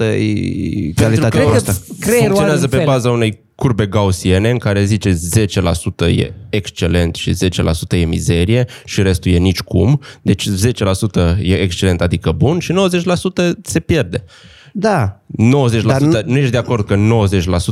e 0.00 0.92
calitatea 0.94 1.28
Cred 1.28 1.42
că 1.42 1.48
proastă? 1.48 1.76
creierul 2.00 2.36
are 2.36 2.50
funcționează 2.50 2.62
un 2.64 2.68
pe 2.70 2.76
fel. 2.76 2.84
baza 2.84 3.10
unei 3.10 3.40
curbe 3.54 3.86
gaussiene 3.86 4.50
în 4.50 4.58
care 4.58 4.84
zice 4.84 5.10
10% 5.12 6.06
e 6.08 6.32
excelent 6.50 7.14
și 7.14 7.34
10% 7.34 7.98
e 7.98 8.04
mizerie 8.04 8.66
și 8.84 9.02
restul 9.02 9.32
e 9.32 9.36
nici 9.36 9.60
cum. 9.60 10.00
Deci 10.22 10.48
10% 10.48 11.38
e 11.42 11.54
excelent, 11.54 12.00
adică 12.00 12.32
bun 12.32 12.58
și 12.58 12.72
90% 12.72 13.50
se 13.62 13.80
pierde. 13.80 14.24
Da. 14.72 15.20
90%, 15.38 15.82
Dar 15.86 16.00
nu... 16.00 16.06
nu- 16.10 16.20
nu 16.26 16.36
ești 16.36 16.50
de 16.50 16.58
acord 16.58 16.86
că 16.86 16.94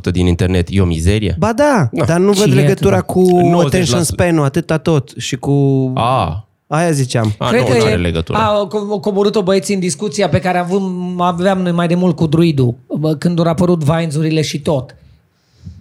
90% 0.09 0.11
din 0.13 0.27
internet 0.27 0.69
e 0.71 0.81
o 0.81 0.85
mizerie? 0.85 1.37
Ba 1.39 1.53
da, 1.53 1.89
Da. 1.93 2.05
dar 2.05 2.19
nu 2.19 2.33
Și 2.33 2.39
văd 2.41 2.51
e 2.51 2.55
legătura 2.55 2.97
atâta. 2.97 3.13
cu 3.13 3.41
90%. 3.63 3.65
attention 3.67 4.03
span-ul, 4.03 4.45
atâta 4.45 4.79
tot. 4.79 5.11
Și 5.17 5.37
cu... 5.37 5.53
A, 5.95 6.45
Aia 6.67 6.91
ziceam. 6.91 7.35
a 7.39 7.51
nu, 7.51 7.57
nu 7.59 7.85
are 7.85 7.97
legătură. 7.97 8.39
A, 8.39 8.43
au 8.45 8.67
co- 8.67 9.01
coborât-o 9.01 9.43
băieții 9.43 9.75
în 9.75 9.81
discuția 9.81 10.29
pe 10.29 10.39
care 10.39 10.59
avem, 10.59 11.15
aveam 11.21 11.59
noi 11.63 11.73
mai 11.73 11.89
de 11.89 11.95
mult 11.95 12.17
cu 12.17 12.27
druidul, 12.27 12.75
bă, 12.99 13.15
când 13.15 13.39
au 13.39 13.45
apărut 13.45 13.83
Vines-urile 13.85 14.41
și 14.43 14.61
tot. 14.61 14.95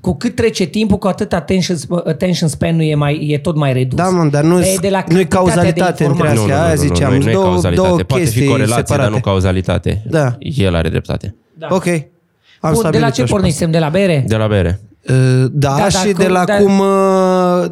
Cu 0.02 0.14
cât 0.18 0.36
trece 0.36 0.64
timpul, 0.66 0.98
cu 0.98 1.08
atât 1.08 1.34
attention, 1.34 1.78
sp- 1.78 2.08
attention 2.08 2.50
span-ul 2.50 2.82
e, 2.82 2.96
mai, 2.96 3.28
e 3.32 3.38
tot 3.38 3.56
mai 3.56 3.74
redus. 3.74 3.98
Da, 3.98 4.10
mă, 4.10 4.30
dar 4.30 4.44
nu- 4.44 4.60
E 4.62 4.76
de 4.82 4.90
la 4.90 5.04
nu-i 5.08 5.26
cantitatea 5.26 5.28
cauzalitate 5.40 6.04
de 6.04 6.10
între 6.10 6.28
informații. 6.28 6.40
astea. 6.54 6.66
aia 6.66 6.76
ziceam, 6.76 7.12
nu, 7.12 7.18
nu, 7.18 7.24
nu 7.24 7.30
e 7.30 7.34
două- 7.34 7.46
cauzalitate. 7.46 7.88
două 7.88 8.00
Poate 8.08 8.24
fi 8.24 8.30
chestii 8.30 8.48
corelație, 8.50 8.76
dar 8.76 8.86
separate. 8.88 9.12
nu 9.14 9.20
cauzalitate. 9.20 10.02
Da. 10.10 10.36
El 10.40 10.76
are 10.76 10.90
dreptate. 10.90 11.36
Da. 11.54 11.68
Ok. 11.70 11.86
Am 11.86 11.94
Bun, 11.94 12.02
de 12.62 12.70
la 12.72 12.78
stabilit-o 12.80 13.10
ce 13.10 13.14
și 13.22 13.22
pe 13.24 13.30
pornisem? 13.30 13.72
De 13.72 13.80
la 13.80 13.90
bere? 13.90 14.24
De 14.28 14.36
la 14.36 14.48
bere. 14.48 14.80
Uh, 15.10 15.46
Da, 15.52 15.76
Da, 15.78 15.90
și 15.90 15.96
dacă- 15.96 16.12
de 16.18 16.28
la 16.28 16.46
da. 16.46 16.56
cum... 16.58 16.80
uh, 16.80 17.66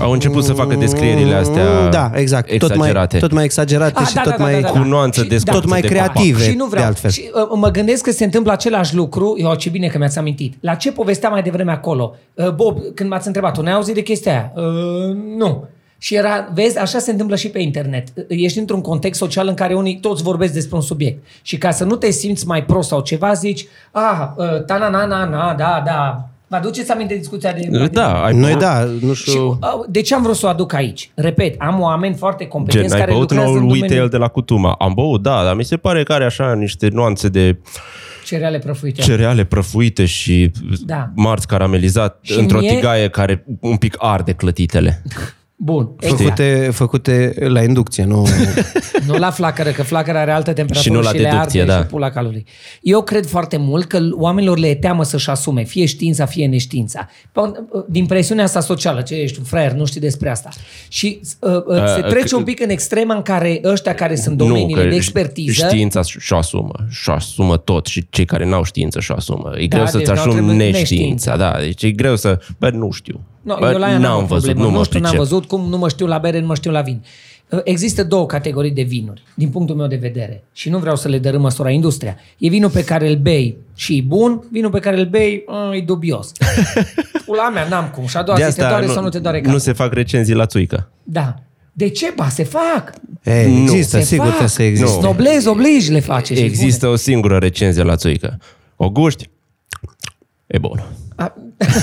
Au 0.00 0.10
început 0.12 0.44
să 0.44 0.52
facă 0.52 0.74
descrierile 0.74 1.34
astea 1.34 1.88
Da, 1.88 2.10
exact. 2.14 2.58
Tot 2.58 2.68
mai, 2.68 2.76
exagerate. 2.76 3.18
tot 3.18 3.32
mai 3.32 3.44
exagerate 3.44 3.92
Ah, 4.00 4.06
și 4.06 4.14
da, 4.14 4.20
tot 4.20 4.30
da, 4.30 4.36
da, 4.36 4.42
mai... 4.44 4.60
da, 4.60 4.70
da, 4.72 4.80
Cu 4.80 4.86
nuanță 4.86 5.22
Și- 5.22 5.28
de 5.28 5.36
da. 5.44 5.52
Tot 5.52 5.66
mai 5.68 5.80
de 5.80 5.86
creative, 5.86 6.42
și 6.42 6.54
nu 6.56 6.64
vreau. 6.66 6.82
de 6.82 6.88
altfel. 6.88 7.10
Și, 7.10 7.30
uh, 7.34 7.58
mă 7.58 7.68
gândesc 7.70 8.02
că 8.02 8.10
se 8.10 8.24
întâmplă 8.24 8.52
același 8.52 8.94
lucru. 8.94 9.34
Eu, 9.38 9.54
ce 9.54 9.68
bine 9.70 9.86
că 9.86 9.98
mi-ați 9.98 10.18
amintit. 10.18 10.54
La 10.60 10.74
ce 10.74 10.92
povesteam 10.92 11.32
mai 11.32 11.42
devreme 11.42 11.72
acolo? 11.72 12.14
Uh, 12.34 12.50
Bob, 12.50 12.78
când 12.94 13.10
m-ați 13.10 13.26
întrebat, 13.26 13.54
tu 13.54 13.62
n-ai 13.62 13.72
auzit 13.72 13.94
de 13.94 14.02
chestia 14.02 14.32
aia? 14.32 14.52
Uh, 14.66 15.16
nu. 15.38 15.64
Și 15.98 16.14
era, 16.14 16.48
vezi, 16.54 16.78
așa 16.78 16.98
se 16.98 17.10
întâmplă 17.10 17.36
și 17.36 17.48
pe 17.48 17.58
internet. 17.58 18.08
Ești 18.28 18.58
într-un 18.58 18.80
context 18.80 19.20
social 19.20 19.48
în 19.48 19.54
care 19.54 19.74
unii 19.74 19.98
toți 20.00 20.22
vorbesc 20.22 20.52
despre 20.52 20.76
un 20.76 20.82
subiect. 20.82 21.24
Și 21.42 21.58
ca 21.58 21.70
să 21.70 21.84
nu 21.84 21.96
te 21.96 22.10
simți 22.10 22.46
mai 22.46 22.64
prost 22.64 22.88
sau 22.88 23.00
ceva, 23.00 23.32
zici, 23.32 23.66
ah, 23.90 24.28
uh, 24.36 24.64
ta 24.64 24.76
na 24.78 24.88
na 24.88 25.04
na 25.06 25.24
na, 25.24 25.54
da, 25.58 25.82
da. 25.86 26.28
Vă 26.54 26.60
aduceți 26.60 26.90
aminte 26.90 27.14
discuția 27.16 27.52
de... 27.52 27.88
Da, 27.92 28.24
ai 28.24 28.32
Noi 28.36 28.50
băut- 28.50 28.58
da, 28.60 28.84
nu 29.00 29.12
Și 29.12 29.30
știu... 29.30 29.46
uh, 29.48 29.58
de 29.88 30.00
ce 30.00 30.14
am 30.14 30.22
vrut 30.22 30.36
să 30.36 30.46
o 30.46 30.48
aduc 30.48 30.72
aici? 30.72 31.10
Repet, 31.14 31.54
am 31.58 31.80
oameni 31.80 32.14
foarte 32.14 32.42
Gen, 32.42 32.52
competenți 32.52 32.94
ai 32.94 33.00
care 33.00 33.12
băut 33.12 33.20
lucrează 33.30 33.46
în 33.46 33.54
noul 33.54 33.66
domeniul 33.66 33.88
Wheat 33.90 34.00
Ale 34.00 34.10
de 34.10 34.16
la 34.16 34.28
Cutuma. 34.28 34.72
Am 34.78 34.92
băut, 34.94 35.22
da, 35.22 35.42
dar 35.44 35.54
mi 35.54 35.64
se 35.64 35.76
pare 35.76 36.02
că 36.02 36.12
are 36.12 36.24
așa 36.24 36.54
niște 36.54 36.88
nuanțe 36.92 37.28
de 37.28 37.58
cereale 38.24 38.58
prăfuite. 38.58 39.02
cereale 39.02 39.44
prăfuite 39.44 40.04
și 40.04 40.50
Da. 40.86 41.10
marți 41.14 41.46
caramelizat 41.46 42.18
Și 42.22 42.38
într-o 42.38 42.58
mie- 42.58 42.74
tigaie 42.74 43.08
care 43.08 43.44
un 43.60 43.76
pic 43.76 43.94
arde 43.98 44.32
clătitele. 44.32 45.02
Bun. 45.56 45.90
Exact. 46.00 46.20
Făcute, 46.20 46.68
făcute 46.72 47.34
la 47.38 47.62
inducție, 47.62 48.04
nu... 48.04 48.26
Nu 49.06 49.18
la 49.18 49.30
flacără, 49.30 49.70
că 49.70 49.82
flacăra 49.82 50.20
are 50.20 50.30
altă 50.30 50.52
temperatură 50.52 50.80
Și 50.80 50.90
nu 50.90 51.00
la 51.00 51.10
le 51.10 51.18
deducție, 51.18 51.60
arde 51.60 51.72
da. 51.72 51.78
și 51.78 51.86
pula 51.86 52.10
calului. 52.10 52.44
Eu 52.80 53.02
cred 53.02 53.26
foarte 53.26 53.56
mult 53.56 53.84
că 53.84 54.08
oamenilor 54.12 54.58
le 54.58 54.66
e 54.66 54.74
teamă 54.74 55.04
să-și 55.04 55.30
asume, 55.30 55.62
fie 55.64 55.84
știința, 55.84 56.26
fie 56.26 56.46
neștiința. 56.46 57.08
Din 57.88 58.06
presiunea 58.06 58.44
asta 58.44 58.60
socială, 58.60 59.00
ce 59.00 59.14
ești 59.14 59.38
un 59.38 59.44
fraier, 59.44 59.72
nu 59.72 59.84
știi 59.84 60.00
despre 60.00 60.30
asta. 60.30 60.48
Și 60.88 61.20
uh, 61.40 61.50
uh, 61.66 61.84
se 61.94 62.00
Uh, 62.00 62.08
trece 62.08 62.28
că- 62.28 62.36
un 62.36 62.44
pic 62.44 62.60
în 62.60 62.70
extrema 62.70 63.14
în 63.14 63.22
care 63.22 63.60
ăștia 63.64 63.94
care 63.94 64.16
sunt 64.16 64.36
domeniile 64.36 64.80
nu, 64.80 64.82
că 64.82 64.88
de 64.88 64.94
expertiză... 64.94 65.66
Știința 65.66 66.02
și-o 66.02 66.36
asumă. 66.36 66.74
Și-o 66.88 67.12
asumă 67.12 67.56
tot. 67.56 67.86
Și 67.86 68.06
cei 68.10 68.24
care 68.24 68.44
n-au 68.44 68.64
știință 68.64 69.00
și-o 69.00 69.14
asumă. 69.14 69.52
E 69.56 69.66
greu 69.66 69.82
deci 69.82 69.92
să-ți 69.92 70.04
n-au 70.04 70.14
asumi 70.14 70.34
trebuit 70.34 70.56
neștiința. 70.56 71.36
Da, 71.36 71.56
deci 71.58 71.82
e 71.82 71.90
greu 71.90 72.16
să... 72.16 72.38
Bă, 72.58 72.70
nu 72.70 72.90
știu. 72.90 73.20
No, 73.44 73.56
Bă, 73.58 73.70
eu 73.72 73.78
la 73.78 73.90
ea 73.90 73.98
n-am, 73.98 74.22
o 74.22 74.26
văzut, 74.26 74.44
problemă. 74.44 74.60
nu 74.62 74.70
nu 74.70 74.76
mă 74.78 74.84
știu, 74.84 74.98
n-am 75.00 75.10
pricep. 75.10 75.28
văzut 75.28 75.44
cum 75.48 75.68
nu 75.68 75.78
mă 75.78 75.88
știu 75.88 76.06
la 76.06 76.18
bere, 76.18 76.40
nu 76.40 76.46
mă 76.46 76.54
știu 76.54 76.70
la 76.70 76.80
vin. 76.80 77.04
Uh, 77.48 77.60
Există 77.64 78.04
două 78.04 78.26
categorii 78.26 78.70
de 78.70 78.82
vinuri, 78.82 79.22
din 79.34 79.48
punctul 79.48 79.76
meu 79.76 79.86
de 79.86 79.96
vedere. 79.96 80.44
Și 80.52 80.68
nu 80.68 80.78
vreau 80.78 80.96
să 80.96 81.08
le 81.08 81.18
dărâm 81.18 81.40
măsura 81.40 81.70
industria. 81.70 82.16
E 82.38 82.48
vinul 82.48 82.70
pe 82.70 82.84
care 82.84 83.08
îl 83.08 83.16
bei 83.16 83.56
și 83.74 83.96
e 83.96 84.02
bun, 84.06 84.42
vinul 84.50 84.70
pe 84.70 84.78
care 84.78 84.98
îl 84.98 85.06
bei 85.06 85.44
uh, 85.70 85.76
e 85.76 85.80
dubios. 85.80 86.32
Pula 87.26 87.48
mea, 87.50 87.66
n-am 87.68 87.88
cum. 87.94 88.06
Și 88.06 88.16
a 88.16 88.22
doua 88.22 88.36
De 88.38 88.42
zi 88.48 88.54
te 88.54 88.60
asta 88.60 88.68
doare 88.72 88.86
nu, 88.86 88.92
sau 88.92 89.02
nu 89.02 89.08
te 89.08 89.18
doare 89.18 89.36
capul. 89.36 89.52
nu 89.52 89.58
se 89.58 89.72
fac 89.72 89.92
recenzii 89.92 90.34
la 90.34 90.46
țuică. 90.46 90.88
Da. 91.02 91.34
De 91.72 91.88
ce? 91.88 92.12
Ba, 92.16 92.28
se 92.28 92.44
fac. 92.44 92.92
E, 93.22 93.46
Nu. 93.48 93.60
există, 93.62 93.98
se 93.98 94.04
sigur 94.04 94.26
fac. 94.26 94.38
că 94.38 94.46
să 94.46 94.62
existe. 94.62 94.94
Nu. 94.94 95.00
Snoblez, 95.00 95.44
obligi 95.46 95.90
le 95.90 96.00
face. 96.00 96.34
și 96.34 96.42
Există 96.42 96.86
o 96.86 96.96
singură 96.96 97.36
recenzie 97.38 97.82
la 97.82 97.96
țuică. 97.96 98.38
O 98.76 98.90
guști, 98.90 99.30
e 100.46 100.58
bun. 100.58 100.70
bune. 100.70 100.84
A- 101.16 101.34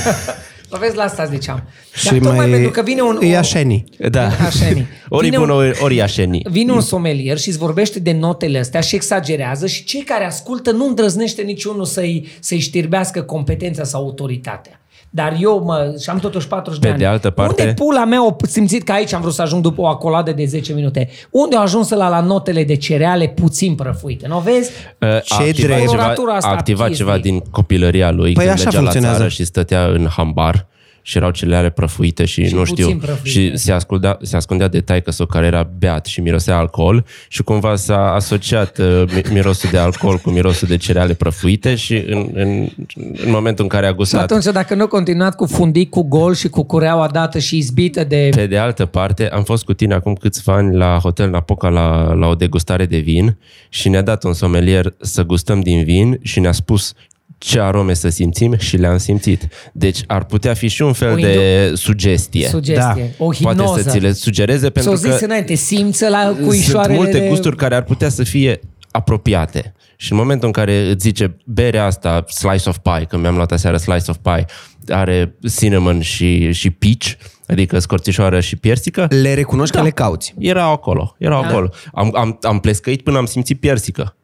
Vă 0.71 0.77
vezi, 0.79 0.95
la 0.95 1.03
asta 1.03 1.25
ziceam. 1.25 1.63
Și 1.93 2.03
Dar 2.05 2.13
tocmai 2.17 2.35
mai 2.37 2.49
pentru 2.49 2.71
că 2.71 2.81
vine 2.81 3.01
un... 3.01 3.17
e 3.21 3.35
o- 3.35 3.37
așenii. 3.37 3.83
Da. 4.09 4.27
Așenii. 4.45 4.87
Ori 5.09 5.25
e 5.25 5.29
Vine 5.29 5.41
bun, 5.41 5.49
un- 5.49 5.55
ori, 5.55 5.77
ori 5.81 5.97
e 5.97 6.01
așenii. 6.01 6.45
Vine 6.49 6.71
un 6.71 6.81
somelier 6.81 7.37
și 7.37 7.49
îți 7.49 7.57
vorbește 7.57 7.99
de 7.99 8.11
notele 8.11 8.59
astea 8.59 8.81
și 8.81 8.95
exagerează 8.95 9.67
și 9.67 9.83
cei 9.83 10.01
care 10.01 10.25
ascultă 10.25 10.71
nu 10.71 10.85
îndrăznește 10.87 11.41
niciunul 11.41 11.85
să-i, 11.85 12.27
să-i 12.39 12.59
știrbească 12.59 13.21
competența 13.21 13.83
sau 13.83 14.01
autoritatea. 14.03 14.80
Dar 15.09 15.37
eu 15.41 15.63
mă, 15.65 15.95
și 16.01 16.09
am 16.09 16.17
totuși 16.19 16.47
40 16.47 16.79
Pe 16.79 16.85
de 16.85 16.91
ani. 16.91 17.01
de 17.01 17.05
altă 17.07 17.29
parte- 17.29 17.61
Unde 17.61 17.73
pula 17.73 18.05
mea 18.05 18.25
o 18.25 18.35
simțit 18.47 18.83
că 18.83 18.91
aici 18.91 19.13
am 19.13 19.21
vrut 19.21 19.33
să 19.33 19.41
ajung 19.41 19.61
după 19.63 19.81
o 19.81 19.87
acoladă 19.87 20.31
de 20.31 20.45
10 20.45 20.73
minute? 20.73 21.09
Unde 21.29 21.55
au 21.55 21.61
ajuns 21.61 21.89
la, 21.89 22.09
la 22.09 22.19
notele 22.21 22.63
de 22.63 22.75
cereale 22.75 23.27
puțin 23.27 23.75
prăfuite? 23.75 24.27
Nu 24.27 24.39
vezi? 24.39 24.71
Uh, 24.99 25.07
A 25.07 25.19
Ce 25.19 25.33
activat 25.33 25.53
drept. 25.53 25.79
ceva, 25.79 25.85
Coloratura 25.85 26.33
asta 26.33 26.49
a 26.49 26.51
activat 26.51 26.87
chestii. 26.87 27.05
ceva 27.05 27.17
din 27.17 27.39
copilăria 27.39 28.11
lui 28.11 28.33
Păi 28.33 28.45
când 28.45 28.47
așa 28.55 28.63
mergea 28.63 28.77
la 28.79 28.81
funcționează. 28.83 29.17
țară 29.17 29.29
și 29.29 29.45
stătea 29.45 29.85
în 29.85 30.07
hambar 30.15 30.67
și 31.01 31.17
erau 31.17 31.31
cereale 31.31 31.69
prăfuite 31.69 32.25
și, 32.25 32.47
Și 32.47 32.53
nu 32.53 32.59
puțin 32.59 32.75
știu 32.75 32.97
prăfuite. 32.97 33.29
și 33.29 33.57
se 33.57 33.71
ascundea, 33.71 34.17
se 34.21 34.35
ascundea 34.35 34.67
de 34.67 34.81
taică 34.81 35.11
sau 35.11 35.25
care 35.25 35.45
era 35.45 35.69
beat 35.77 36.05
și 36.05 36.21
mirosea 36.21 36.57
alcool 36.57 37.05
și 37.27 37.43
cumva 37.43 37.75
s-a 37.75 38.11
asociat 38.13 38.77
uh, 38.77 39.03
mi- 39.15 39.33
mirosul 39.33 39.69
de 39.71 39.77
alcool 39.77 40.17
cu 40.17 40.29
mirosul 40.29 40.67
de 40.67 40.77
cereale 40.77 41.13
prăfuite 41.13 41.75
și 41.75 42.03
în, 42.07 42.29
în, 42.33 42.67
în 42.95 43.31
momentul 43.31 43.63
în 43.63 43.69
care 43.69 43.85
a 43.85 43.89
Și 43.89 43.95
gustat 43.95 44.21
atunci, 44.21 44.43
dacă 44.53 44.75
nu 44.75 44.87
continuat 44.87 45.35
cu 45.35 45.45
fundic, 45.45 45.89
cu 45.89 46.01
gol 46.03 46.33
și 46.35 46.47
cu 46.49 46.63
cureaua 46.63 47.07
dată 47.07 47.39
și 47.39 47.57
izbită 47.57 48.03
de... 48.03 48.29
Pe 48.35 48.47
de 48.47 48.57
altă 48.57 48.85
parte, 48.85 49.29
am 49.29 49.43
fost 49.43 49.63
cu 49.65 49.73
tine 49.73 49.93
acum 49.93 50.13
câțiva 50.13 50.53
ani 50.53 50.75
la 50.75 50.97
Hotel 51.01 51.29
Napoca 51.29 51.69
la, 51.69 52.13
la 52.13 52.27
o 52.27 52.35
degustare 52.35 52.85
de 52.85 52.97
vin 52.97 53.37
și 53.69 53.89
ne-a 53.89 54.01
dat 54.01 54.23
un 54.23 54.33
somelier 54.33 54.93
să 54.99 55.23
gustăm 55.23 55.59
din 55.61 55.83
vin 55.83 56.19
și 56.21 56.39
ne-a 56.39 56.51
spus 56.51 56.93
ce 57.43 57.59
arome 57.59 57.93
să 57.93 58.09
simțim 58.09 58.57
și 58.57 58.77
le-am 58.77 58.97
simțit. 58.97 59.47
Deci 59.73 59.99
ar 60.07 60.25
putea 60.25 60.53
fi 60.53 60.67
și 60.67 60.81
un 60.81 60.93
fel 60.93 61.11
O 61.11 61.15
de 61.15 61.71
sugestie. 61.75 62.47
Sugestie, 62.47 63.15
o 63.17 63.25
Poate 63.25 63.37
hipnoză. 63.37 63.81
să 63.81 63.89
ți 63.89 63.99
le 63.99 64.11
sugereze 64.11 64.69
pentru 64.69 64.91
S-o 64.91 64.97
zis 64.97 65.15
că 65.15 65.25
înainte, 65.25 65.53
simță 65.55 66.07
la 66.09 66.23
sunt 66.23 66.47
cuișoarele 66.47 66.97
multe 66.97 67.19
de... 67.19 67.27
gusturi 67.27 67.55
care 67.55 67.75
ar 67.75 67.83
putea 67.83 68.09
să 68.09 68.23
fie 68.23 68.59
apropiate. 68.91 69.73
Și 69.95 70.11
în 70.11 70.17
momentul 70.17 70.47
în 70.47 70.53
care 70.53 70.89
îți 70.89 71.01
zice 71.01 71.37
berea 71.45 71.85
asta, 71.85 72.23
slice 72.27 72.69
of 72.69 72.77
pie, 72.77 73.05
când 73.09 73.21
mi-am 73.21 73.35
luat 73.35 73.51
aseară 73.51 73.77
slice 73.77 74.11
of 74.11 74.17
pie, 74.21 74.45
are 74.87 75.35
cinnamon 75.57 76.01
și, 76.01 76.51
și 76.51 76.69
peach, 76.69 77.07
adică 77.47 77.79
scorțișoară 77.79 78.39
și 78.39 78.55
piersică, 78.55 79.07
Le 79.09 79.33
recunoști 79.33 79.75
că 79.75 79.81
le 79.81 79.89
cauți. 79.89 80.33
erau 80.39 80.71
acolo, 80.71 81.15
erau 81.17 81.41
da. 81.41 81.47
acolo. 81.47 81.69
Am, 81.93 82.11
am, 82.15 82.39
am 82.41 82.59
plescăit 82.59 83.01
până 83.01 83.17
am 83.17 83.25
simțit 83.25 83.59
piersică. 83.59 84.15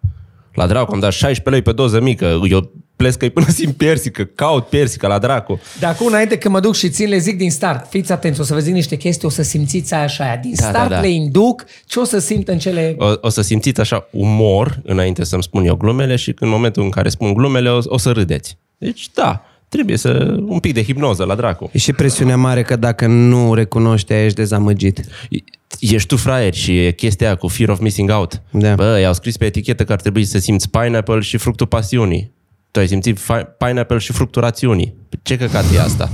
La 0.57 0.67
dracu, 0.67 0.93
am 0.93 0.99
dat 0.99 1.11
16 1.11 1.49
lei 1.49 1.61
pe 1.61 1.71
doză 1.71 2.01
mică. 2.01 2.39
Eu 2.49 2.71
plescăi 2.95 3.29
până 3.29 3.45
simt 3.49 3.75
piersică, 3.75 4.23
caut 4.23 4.65
piersică 4.65 5.07
la 5.07 5.19
dracu. 5.19 5.59
De 5.79 5.85
acum 5.85 6.07
înainte 6.07 6.37
când 6.37 6.53
mă 6.53 6.59
duc 6.59 6.75
și 6.75 6.89
țin, 6.89 7.09
le 7.09 7.17
zic 7.17 7.37
din 7.37 7.51
start. 7.51 7.89
Fiți 7.89 8.11
atenți, 8.11 8.39
o 8.39 8.43
să 8.43 8.53
vă 8.53 8.59
zic 8.59 8.73
niște 8.73 8.95
chestii, 8.95 9.27
o 9.27 9.31
să 9.31 9.41
simțiți 9.41 9.93
aia 9.93 10.07
și 10.07 10.21
aia. 10.21 10.37
Din 10.37 10.53
Da, 10.55 10.63
start 10.63 10.89
da, 10.89 10.95
da. 10.95 11.01
le 11.01 11.09
induc 11.09 11.65
ce 11.85 11.99
o 11.99 12.03
să 12.03 12.19
simt 12.19 12.47
în 12.47 12.57
cele... 12.57 12.95
O, 12.97 13.05
o 13.21 13.29
să 13.29 13.41
simțiți 13.41 13.79
așa 13.79 14.07
umor 14.11 14.79
înainte 14.83 15.23
să-mi 15.23 15.43
spun 15.43 15.65
eu 15.65 15.75
glumele 15.75 16.15
și 16.15 16.33
în 16.39 16.49
momentul 16.49 16.83
în 16.83 16.89
care 16.89 17.09
spun 17.09 17.33
glumele 17.33 17.69
o, 17.69 17.79
o 17.83 17.97
să 17.97 18.11
râdeți. 18.11 18.57
Deci 18.77 19.09
da, 19.13 19.41
trebuie 19.69 19.97
să 19.97 20.35
un 20.45 20.59
pic 20.59 20.73
de 20.73 20.83
hipnoză 20.83 21.23
la 21.23 21.35
dracu. 21.35 21.69
E 21.73 21.77
și 21.77 21.93
presiunea 21.93 22.37
mare 22.37 22.61
că 22.63 22.75
dacă 22.75 23.07
nu 23.07 23.53
recunoști, 23.53 24.13
ești 24.13 24.35
dezamăgit. 24.35 24.99
E- 25.79 25.93
Ești 25.93 26.07
tu 26.07 26.15
fraier 26.17 26.53
și 26.53 26.85
e 26.85 26.91
chestia 26.91 27.27
aia 27.27 27.35
cu 27.35 27.47
fear 27.47 27.69
of 27.69 27.79
missing 27.79 28.09
out. 28.09 28.41
Da. 28.51 28.75
Bă, 28.75 28.99
i-au 28.99 29.13
scris 29.13 29.37
pe 29.37 29.45
etichetă 29.45 29.83
că 29.83 29.91
ar 29.91 30.01
trebui 30.01 30.25
să 30.25 30.37
simți 30.39 30.69
pineapple 30.69 31.19
și 31.19 31.37
fructul 31.37 31.67
pasiunii. 31.67 32.31
Tu 32.71 32.79
ai 32.79 32.87
simțit 32.87 33.19
fi- 33.19 33.45
pineapple 33.57 33.97
și 33.97 34.11
fructul 34.11 34.41
rațiunii. 34.41 34.93
Ce 35.21 35.37
căcat 35.37 35.65
e 35.73 35.79
asta? 35.79 36.09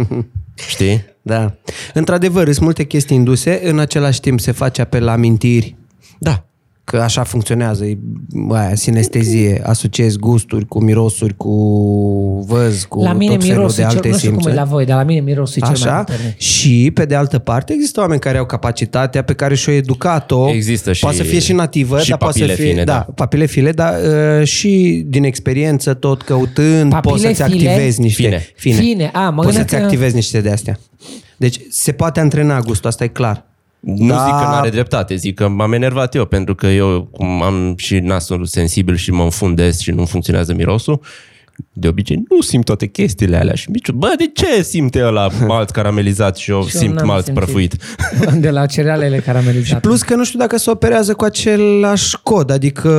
Știi? 0.68 1.04
Da. 1.22 1.54
Într-adevăr, 1.94 2.44
sunt 2.46 2.60
multe 2.64 2.84
chestii 2.84 3.16
induse, 3.16 3.60
în 3.64 3.78
același 3.78 4.20
timp 4.20 4.40
se 4.40 4.52
face 4.52 4.80
apel 4.80 5.04
la 5.04 5.12
amintiri, 5.12 5.76
Da. 6.18 6.44
Că 6.84 6.96
așa 6.96 7.22
funcționează, 7.22 7.84
e 7.84 7.98
aia, 8.50 8.74
sinestezie, 8.74 9.60
asociezi 9.64 10.18
gusturi 10.18 10.66
cu 10.66 10.82
mirosuri, 10.82 11.36
cu 11.36 11.54
văz, 12.46 12.84
cu 12.84 13.02
la 13.02 13.12
mine 13.12 13.32
tot 13.34 13.42
felul 13.42 13.56
mirosul 13.58 13.76
de 13.82 13.88
cel, 13.88 13.96
alte 13.96 14.08
nu 14.08 14.16
știu 14.16 14.28
cum 14.28 14.38
e 14.38 14.40
simțuri. 14.42 14.54
la 14.66 14.70
voi, 14.70 14.84
dar 14.84 14.96
la 14.96 15.02
mine 15.04 15.20
mirosul 15.20 15.62
e 15.62 15.66
cel 15.66 15.76
mai 15.84 15.92
Așa? 15.92 16.04
puternic. 16.04 16.38
Și, 16.38 16.90
pe 16.94 17.04
de 17.04 17.14
altă 17.14 17.38
parte, 17.38 17.72
există 17.72 18.00
oameni 18.00 18.20
care 18.20 18.38
au 18.38 18.46
capacitatea 18.46 19.22
pe 19.22 19.32
care 19.34 19.54
și-o 19.54 19.72
educat-o. 19.72 20.48
Există 20.50 20.92
și- 20.92 21.00
Poate 21.00 21.16
să 21.16 21.22
fie 21.22 21.38
și 21.38 21.52
nativă, 21.52 22.00
și 22.00 22.08
dar 22.08 22.18
poate 22.18 22.38
să 22.38 22.44
papile 22.44 22.62
fie... 22.62 22.70
fine, 22.72 22.84
da, 22.84 22.92
da. 22.92 23.12
papile 23.14 23.46
file, 23.46 23.72
dar 23.72 23.94
uh, 24.40 24.46
și 24.46 25.02
din 25.06 25.24
experiență, 25.24 25.94
tot 25.94 26.22
căutând, 26.22 26.90
Papile 26.90 27.12
poți 27.12 27.22
să-ți 27.24 27.42
file? 27.50 27.68
activezi 27.70 28.00
niște... 28.00 28.22
Fine. 28.22 28.46
fine. 28.56 28.74
Fine, 28.74 29.10
a, 29.12 29.20
mă 29.30 29.34
Poți 29.42 29.44
gândeam 29.46 29.66
să-ți 29.66 29.76
că- 29.76 29.82
activezi 29.84 30.14
niște 30.14 30.40
de 30.40 30.50
astea. 30.50 30.78
Deci 31.36 31.60
se 31.70 31.92
poate 31.92 32.20
antrena 32.20 32.60
gustul, 32.60 32.88
asta 32.88 33.04
e 33.04 33.06
clar. 33.06 33.50
Nu 33.82 34.06
Da. 34.06 34.24
zic 34.24 34.32
că 34.32 34.44
nu 34.48 34.54
are 34.54 34.70
dreptate, 34.70 35.14
zic 35.14 35.34
că 35.34 35.48
m-am 35.48 35.72
enervat 35.72 36.14
eu, 36.14 36.24
pentru 36.24 36.54
că 36.54 36.66
eu, 36.66 37.02
cum 37.02 37.42
am 37.42 37.74
și 37.76 37.98
nasul 37.98 38.44
sensibil 38.44 38.96
și 38.96 39.10
mă 39.10 39.22
înfundez 39.22 39.78
și 39.78 39.90
nu 39.90 40.04
funcționează 40.04 40.54
mirosul, 40.54 41.00
de 41.74 41.88
obicei 41.88 42.22
nu 42.28 42.40
simt 42.40 42.64
toate 42.64 42.86
chestiile 42.86 43.36
alea 43.36 43.54
și 43.54 43.70
mici, 43.70 43.90
bă, 43.90 44.14
de 44.18 44.30
ce 44.34 44.62
simte 44.62 45.02
ăla 45.04 45.28
malt 45.46 45.70
caramelizat 45.70 46.36
și 46.36 46.50
eu 46.50 46.66
Și 46.66 46.74
eu 46.76 46.80
simt 46.82 46.94
n-am 46.94 47.06
malt 47.06 47.24
simțit. 47.24 47.42
prăfuit? 47.44 47.76
De 48.40 48.50
la 48.50 48.66
cerealele 48.66 49.16
caramelizate. 49.26 49.80
Plus 49.80 50.02
că 50.02 50.14
nu 50.14 50.24
știu 50.24 50.38
dacă 50.38 50.58
se 50.58 50.70
operează 50.70 51.14
cu 51.14 51.24
același 51.24 52.16
cod, 52.22 52.50
adică 52.50 52.90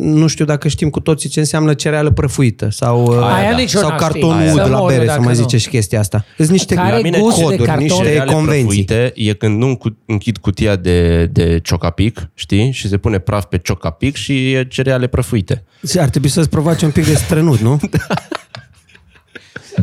nu 0.00 0.26
știu 0.26 0.44
dacă 0.44 0.68
știm 0.68 0.90
cu 0.90 1.00
toții 1.00 1.28
ce 1.28 1.38
înseamnă 1.38 1.74
cereală 1.74 2.10
prăfuită 2.10 2.68
sau, 2.70 3.20
Aia 3.22 3.50
uh, 3.50 3.56
nici 3.56 3.72
eu 3.72 3.80
sau 3.80 3.88
n-aș 3.90 4.00
carton 4.00 4.40
ști. 4.40 4.50
ud 4.50 4.62
Să 4.62 4.68
la 4.70 4.78
mor 4.78 4.88
bere, 4.88 5.00
eu 5.00 5.06
să 5.06 5.12
dacă 5.12 5.24
mai 5.24 5.34
nu. 5.34 5.40
zice 5.40 5.56
și 5.56 5.68
chestia 5.68 5.98
asta. 6.00 6.24
Sunt 6.36 6.48
niște 6.50 6.74
Care 6.74 6.94
La 6.96 7.00
mine 7.00 7.18
gust 7.18 7.36
de 7.36 7.42
coduri, 7.42 7.62
carton? 7.62 7.82
niște 7.84 8.02
Cereale 8.02 8.32
convenții. 8.32 8.64
prăfuite 8.64 9.12
e 9.14 9.32
când 9.32 9.58
nu 9.58 9.66
încu- 9.66 9.96
închid 10.06 10.36
cutia 10.36 10.76
de, 10.76 11.26
de 11.26 11.60
ciocapic, 11.62 12.30
știi? 12.34 12.70
Și 12.72 12.88
se 12.88 12.96
pune 12.96 13.18
praf 13.18 13.44
pe 13.44 13.58
ciocapic 13.62 14.16
și 14.16 14.52
e 14.52 14.64
cereale 14.68 15.06
prăfuite. 15.06 15.64
Ar 15.98 16.08
trebui 16.08 16.28
să-ți 16.28 16.48
provoace 16.48 16.84
un 16.84 16.90
pic 16.90 17.06
de 17.06 17.14
strănut, 17.14 17.58
nu? 17.58 17.80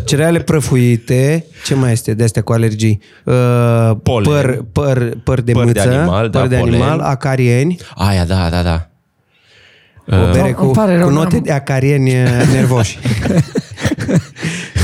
Cereale 0.05 0.39
prăfuite, 0.39 1.45
ce 1.65 1.75
mai 1.75 1.91
este 1.91 2.13
de 2.13 2.23
astea 2.23 2.41
cu 2.41 2.51
alergii? 2.53 3.01
Uh, 3.23 3.91
Polen. 4.03 4.31
păr, 4.31 4.65
păr, 4.71 5.17
păr 5.23 5.41
de 5.41 5.51
Păr 5.51 5.63
de 5.65 5.79
mâță, 5.79 5.89
animal, 5.97 6.29
păr 6.29 6.41
da, 6.41 6.47
de 6.47 6.55
polen. 6.55 6.73
animal, 6.73 6.99
acarieni, 6.99 7.77
Aia, 7.95 8.25
da, 8.25 8.49
da, 8.49 8.61
da. 8.61 8.89
o 10.07 10.31
bere 10.31 10.39
Îmi 10.45 10.53
cu, 10.53 10.65
pare 10.65 10.97
rău, 10.97 11.07
cu 11.07 11.13
note 11.13 11.33
n-am- 11.35 11.43
de 11.43 11.51
acarieni 11.51 12.09
uh, 12.09 12.29
nervoși. 12.53 12.99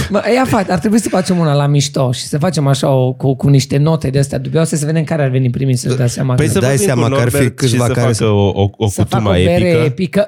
Mă, 0.09 0.23
ia 0.35 0.45
fac, 0.45 0.69
ar 0.69 0.79
trebui 0.79 0.99
să 0.99 1.09
facem 1.09 1.37
una 1.37 1.53
la 1.53 1.67
mișto 1.67 2.11
și 2.11 2.21
să 2.25 2.37
facem 2.37 2.67
așa 2.67 2.89
o, 2.89 3.13
cu, 3.13 3.35
cu 3.35 3.47
niște 3.49 3.77
note 3.77 4.09
de 4.09 4.19
astea 4.19 4.37
dubioase 4.37 4.75
să 4.75 4.85
vedem 4.85 5.03
care 5.03 5.23
ar 5.23 5.29
veni 5.29 5.49
primii 5.49 5.75
să-și 5.75 5.95
dea 5.95 6.07
seama. 6.07 6.33
Păi 6.33 6.45
că- 6.45 6.51
să 6.51 6.59
dai 6.59 6.69
vorbim 6.69 6.85
seama 6.85 7.07
cu 7.07 7.13
că 7.13 7.21
ar 7.21 7.27
fi 7.29 7.33
Norbert 7.33 7.55
câțiva 7.55 7.83
și 7.83 7.87
să 7.87 7.93
care 7.93 8.01
facă 8.01 8.13
să- 8.13 8.25
o, 8.25 8.49
o, 8.61 8.69
o 8.77 8.87
să 8.87 9.03
fac 9.03 9.19
o 9.19 9.23
cutuma 9.23 9.31
bere 9.31 9.67
epică, 9.69 9.83
epică. 9.85 10.27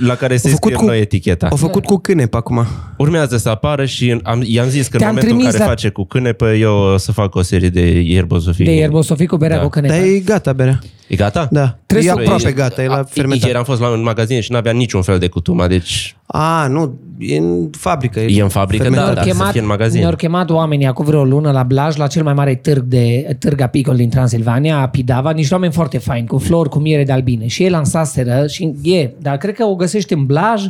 La 0.00 0.14
care 0.14 0.36
să 0.36 0.46
Au 0.46 0.52
făcut 0.52 0.70
scriem 0.70 0.78
cu- 0.80 0.84
noi 0.86 1.00
eticheta. 1.00 1.46
Au 1.48 1.56
făcut 1.56 1.84
cu 1.84 1.96
cânepa 1.96 2.38
acum. 2.38 2.66
Urmează 2.96 3.36
să 3.36 3.48
apară 3.48 3.84
și 3.84 4.20
am, 4.22 4.42
i-am 4.46 4.68
zis 4.68 4.86
că 4.86 4.92
în 4.92 4.98
Te-am 4.98 5.08
momentul 5.14 5.30
în 5.32 5.36
trimis, 5.38 5.44
care 5.44 5.58
dar- 5.58 5.68
face 5.68 5.88
cu 5.88 6.04
cânepe, 6.04 6.56
eu 6.58 6.74
o 6.74 6.96
să 6.96 7.12
fac 7.12 7.34
o 7.34 7.42
serie 7.42 7.68
de 7.68 8.00
ierbosofii. 8.00 8.64
De 8.64 8.74
ierbosofii 8.74 9.26
cu 9.26 9.36
berea 9.36 9.56
Da. 9.56 9.62
cu 9.62 9.68
cănepa. 9.68 9.94
Dar 9.94 10.02
e 10.02 10.18
gata 10.18 10.52
berea. 10.52 10.78
E 11.06 11.16
gata? 11.16 11.48
Da. 11.50 11.78
Trebuie 11.86 12.08
e 12.10 12.12
să- 12.12 12.18
aproape 12.20 12.48
E- 12.48 12.52
gata, 12.52 12.82
e 12.82 12.86
la 12.86 12.94
a- 12.96 13.02
fermentat. 13.02 13.46
Ieri 13.46 13.58
am 13.58 13.64
fost 13.64 13.80
la 13.80 13.88
un 13.88 14.02
magazin 14.02 14.40
și 14.40 14.52
n-avea 14.52 14.72
niciun 14.72 15.02
fel 15.02 15.18
de 15.18 15.28
cutuma, 15.28 15.66
deci 15.66 16.16
A, 16.26 16.66
nu, 16.66 16.94
e 17.18 17.36
în 17.36 17.70
fabrică. 17.78 18.20
e 18.20 18.42
în 18.42 18.48
fabrică, 18.48 18.82
fermentat. 18.82 19.14
da, 19.14 19.22
dar 19.24 19.34
să 19.34 19.48
fie 19.50 19.60
în 19.60 19.66
magazin. 19.66 20.00
Ne-au 20.00 20.14
chemat 20.16 20.50
oamenii 20.50 20.86
acum 20.86 21.04
vreo 21.04 21.24
lună 21.24 21.50
la 21.50 21.62
Blaj, 21.62 21.96
la 21.96 22.06
cel 22.06 22.22
mai 22.22 22.34
mare 22.34 22.54
târg, 22.54 22.82
de, 22.82 23.36
târg 23.38 23.60
apicol 23.60 23.96
din 23.96 24.08
Transilvania, 24.08 24.88
Pidava, 24.88 25.30
niște 25.30 25.54
oameni 25.54 25.72
foarte 25.72 25.98
faini, 25.98 26.26
cu 26.26 26.38
flori, 26.38 26.68
cu 26.68 26.78
miere 26.78 27.04
de 27.04 27.12
albine. 27.12 27.46
Și 27.46 27.62
ei 27.62 27.70
lansaseră 27.70 28.46
și 28.46 28.74
e, 28.82 29.10
dar 29.18 29.36
cred 29.36 29.54
că 29.54 29.64
o 29.64 29.74
găsești 29.74 30.12
în 30.12 30.24
Blaj 30.26 30.64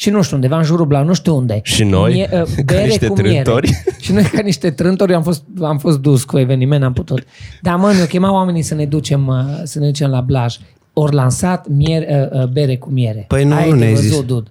și 0.00 0.10
nu 0.10 0.22
știu 0.22 0.36
undeva 0.36 0.56
în 0.56 0.62
jurul 0.62 0.86
Blaj, 0.86 1.06
nu 1.06 1.14
știu 1.14 1.36
unde. 1.36 1.60
Și 1.62 1.84
noi, 1.84 2.12
Mie, 2.12 2.28
uh, 2.32 2.42
ca 2.56 2.62
bere 2.64 2.84
niște 2.86 3.06
cu 3.06 3.14
trântori. 3.14 3.68
Miere. 3.68 3.96
și 4.04 4.12
noi 4.12 4.22
ca 4.22 4.40
niște 4.40 4.70
trântori 4.70 5.14
am 5.14 5.22
fost, 5.22 5.44
am 5.62 5.78
fost 5.78 5.98
dus 5.98 6.24
cu 6.24 6.38
eveniment, 6.38 6.82
am 6.84 6.92
putut. 6.92 7.24
Dar 7.62 7.76
mă, 7.76 7.92
ne-au 7.92 8.06
chemat 8.06 8.30
oamenii 8.30 8.62
să 8.62 8.74
ne 8.74 8.86
ducem, 8.86 9.26
uh, 9.26 9.34
să 9.64 9.78
ne 9.78 9.86
ducem 9.86 10.10
la 10.10 10.20
Blaj. 10.20 10.56
Ori 10.92 11.14
lansat 11.14 11.66
miere, 11.68 12.30
uh, 12.32 12.40
uh, 12.42 12.48
bere 12.48 12.76
cu 12.76 12.88
miere. 12.90 13.24
Păi 13.28 13.44
nu, 13.44 13.54
Ai 13.54 13.64
nu 13.68 13.72
de 13.72 13.78
ne-ai 13.78 13.94
văzut, 13.94 14.10
zis. 14.10 14.20
dude. 14.24 14.50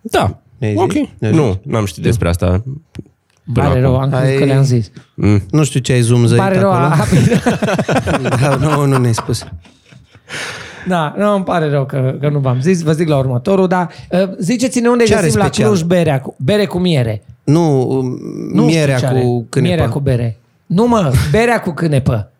Da. 0.00 0.38
Ne-ai 0.58 0.74
ok. 0.76 0.92
zis? 0.92 1.02
Ne-ai 1.18 1.34
Nu, 1.34 1.60
n-am 1.62 1.84
știut 1.84 2.04
despre 2.06 2.28
asta. 2.28 2.46
Până 3.52 3.66
Pare 3.68 3.80
rău, 3.80 3.96
acum. 3.98 4.02
am 4.02 4.20
crezut 4.20 4.26
Ai- 4.34 4.38
că 4.38 4.44
le-am 4.44 4.62
zis. 4.62 4.90
Mm. 5.14 5.42
Nu 5.50 5.64
știu 5.64 5.80
ce 5.80 5.92
ai 5.92 6.00
zoom 6.00 6.24
Pare 6.36 6.58
rău, 6.58 6.70
acolo. 6.72 7.02
a, 7.02 8.28
Da, 8.40 8.54
nu, 8.54 8.84
nu 8.86 8.96
ne-ai 8.98 9.14
spus. 9.14 9.44
Da, 10.88 11.14
nu, 11.18 11.34
îmi 11.34 11.44
pare 11.44 11.70
rău 11.70 11.84
că, 11.84 12.14
că 12.20 12.28
nu 12.28 12.38
v-am 12.38 12.60
zis, 12.60 12.82
vă 12.82 12.92
zic 12.92 13.08
la 13.08 13.16
următorul, 13.18 13.68
dar 13.68 13.90
uh, 14.10 14.28
ziceți-ne 14.38 14.88
unde 14.88 15.04
Ce 15.04 15.14
are 15.14 15.22
găsim 15.24 15.38
la 15.38 15.44
special? 15.44 15.66
Cluj 15.68 15.82
berea 15.82 16.20
cu, 16.20 16.34
bere 16.38 16.66
cu 16.66 16.78
miere. 16.78 17.22
Nu, 17.44 17.84
Nu 18.52 18.64
mierea 18.64 18.96
știu 18.96 19.08
ce 19.08 19.14
are. 19.14 19.24
cu 19.24 19.46
cânepa. 19.48 19.72
Mierea 19.74 19.88
cu 19.92 19.98
bere. 20.00 20.36
Nu 20.66 20.86
mă, 20.86 21.12
berea 21.30 21.60
cu 21.60 21.70
cânepă. 21.70 22.30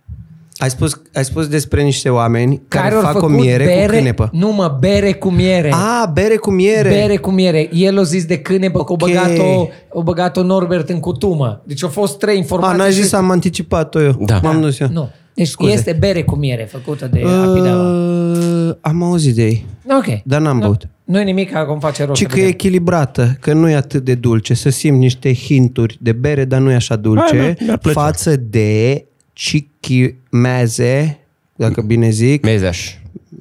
Ai 0.61 0.71
spus, 0.71 1.02
ai 1.14 1.25
spus 1.25 1.47
despre 1.49 1.83
niște 1.83 2.09
oameni 2.09 2.62
care, 2.69 2.83
Care 2.85 2.95
au 2.95 3.00
fac 3.00 3.14
o 3.17 3.19
făcut 3.19 3.35
miere 3.35 3.64
bere, 3.64 3.87
cu 3.87 3.93
cânepa. 3.93 4.29
Nu 4.33 4.52
mă, 4.52 4.76
bere 4.81 5.12
cu 5.12 5.31
miere. 5.31 5.73
A, 5.73 6.07
bere 6.14 6.37
cu 6.37 6.50
miere. 6.50 6.88
Bere 6.88 7.17
cu 7.17 7.31
miere. 7.31 7.69
El 7.73 7.99
a 7.99 8.02
zis 8.02 8.25
de 8.25 8.38
cânepă, 8.38 8.85
că 8.85 8.93
o 8.93 8.95
Ok. 8.95 8.99
băgat-o, 8.99 9.69
o 9.93 10.02
băgat-o 10.02 10.43
Norbert 10.43 10.88
în 10.88 11.00
cutumă. 11.00 11.62
Deci 11.67 11.83
au 11.83 11.88
fost 11.88 12.19
trei 12.19 12.35
A, 12.35 12.37
informații. 12.38 12.79
n-ai 12.79 12.90
și- 12.93 13.02
zis, 13.02 13.12
am 13.12 13.31
anticipat-o 13.31 14.02
eu. 14.02 14.17
Da. 14.26 14.40
M-am 14.43 14.61
dus 14.61 14.79
eu. 14.81 14.88
Nu. 14.93 15.09
Deci 15.35 15.47
Scuze. 15.49 15.73
este 15.73 15.97
bere 16.00 16.23
cu 16.23 16.35
miere 16.37 16.69
făcută 16.71 17.09
de 17.12 17.21
uh, 17.25 17.31
Apidava. 17.31 17.83
Uh, 17.83 18.75
am 18.81 19.02
auzit 19.02 19.35
de 19.35 19.43
ei. 19.45 19.67
Ok. 19.99 20.21
Dar 20.25 20.40
n-am 20.40 20.57
Nu- 20.57 20.62
băut. 20.62 20.88
Nu-i 21.05 21.25
nimic, 21.25 21.55
acum 21.55 21.79
face 21.79 22.05
rost. 22.05 22.17
Ci 22.19 22.23
să 22.23 22.26
că 22.29 22.35
e 22.35 22.37
vedem. 22.37 22.49
echilibrată, 22.52 23.37
că 23.40 23.52
nu 23.52 23.69
e 23.71 23.75
atât 23.75 24.05
de 24.05 24.14
dulce. 24.14 24.55
Să 24.55 24.69
simt 24.71 24.99
niște 24.99 25.35
hinturi 25.35 25.99
de 26.00 26.12
bere, 26.12 26.45
dar 26.45 26.61
nu 26.61 26.71
e 26.71 26.75
așa 26.75 26.97
dulce. 26.97 27.37
Hai, 27.38 27.47
mă, 27.49 27.55
mi-ar 27.64 27.79
plăcea. 27.79 28.00
față 28.00 28.37
de 28.37 29.05
Chicky 29.32 30.14
Meze, 30.30 31.18
dacă 31.56 31.80
bine 31.80 32.10
zic. 32.10 32.44
Mezeș. 32.44 32.94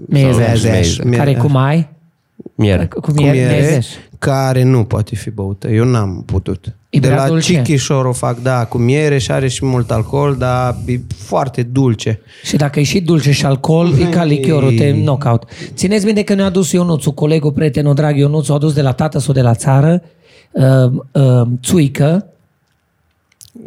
Mezeș. 0.07 0.31
Sau 0.31 0.69
Mezeș. 0.69 0.97
Care 1.11 1.35
cu 1.35 1.47
mai? 1.47 1.87
Miere. 2.55 2.85
Cu 2.85 2.99
cu 2.99 3.11
miere. 3.11 3.37
miere, 3.37 3.61
Mezeș. 3.61 3.87
care 4.19 4.63
nu 4.63 4.83
poate 4.83 5.15
fi 5.15 5.29
băută. 5.29 5.67
Eu 5.67 5.83
n-am 5.83 6.23
putut. 6.25 6.73
E 6.89 6.99
de 6.99 7.07
prea 7.07 7.21
la 7.21 7.27
dulce? 7.27 7.53
Chichișor 7.53 8.05
o 8.05 8.11
fac, 8.11 8.41
da, 8.41 8.65
cu 8.65 8.77
miere 8.77 9.17
și 9.17 9.31
are 9.31 9.47
și 9.47 9.65
mult 9.65 9.91
alcool, 9.91 10.35
dar 10.35 10.75
e 10.85 10.99
foarte 11.15 11.63
dulce. 11.63 12.19
Și 12.43 12.55
dacă 12.55 12.79
e 12.79 12.83
și 12.83 12.99
dulce 12.99 13.31
și 13.31 13.45
alcool, 13.45 13.93
e 13.99 14.03
ca 14.03 14.23
lichiorul, 14.23 14.77
te 14.77 14.91
knockout. 14.91 15.43
Țineți 15.73 16.05
minte 16.05 16.23
că 16.23 16.33
ne-a 16.33 16.45
adus 16.45 16.71
Ionuțu, 16.71 17.11
colegul, 17.11 17.51
prietenul 17.51 17.93
drag 17.93 18.17
Ionuțu, 18.17 18.51
a 18.51 18.55
adus 18.55 18.73
de 18.73 18.81
la 18.81 18.91
tată 18.91 19.19
sau 19.19 19.33
de 19.33 19.41
la 19.41 19.53
țară, 19.53 20.01
uh, 20.51 20.91
uh, 21.11 21.47
țuică, 21.63 22.25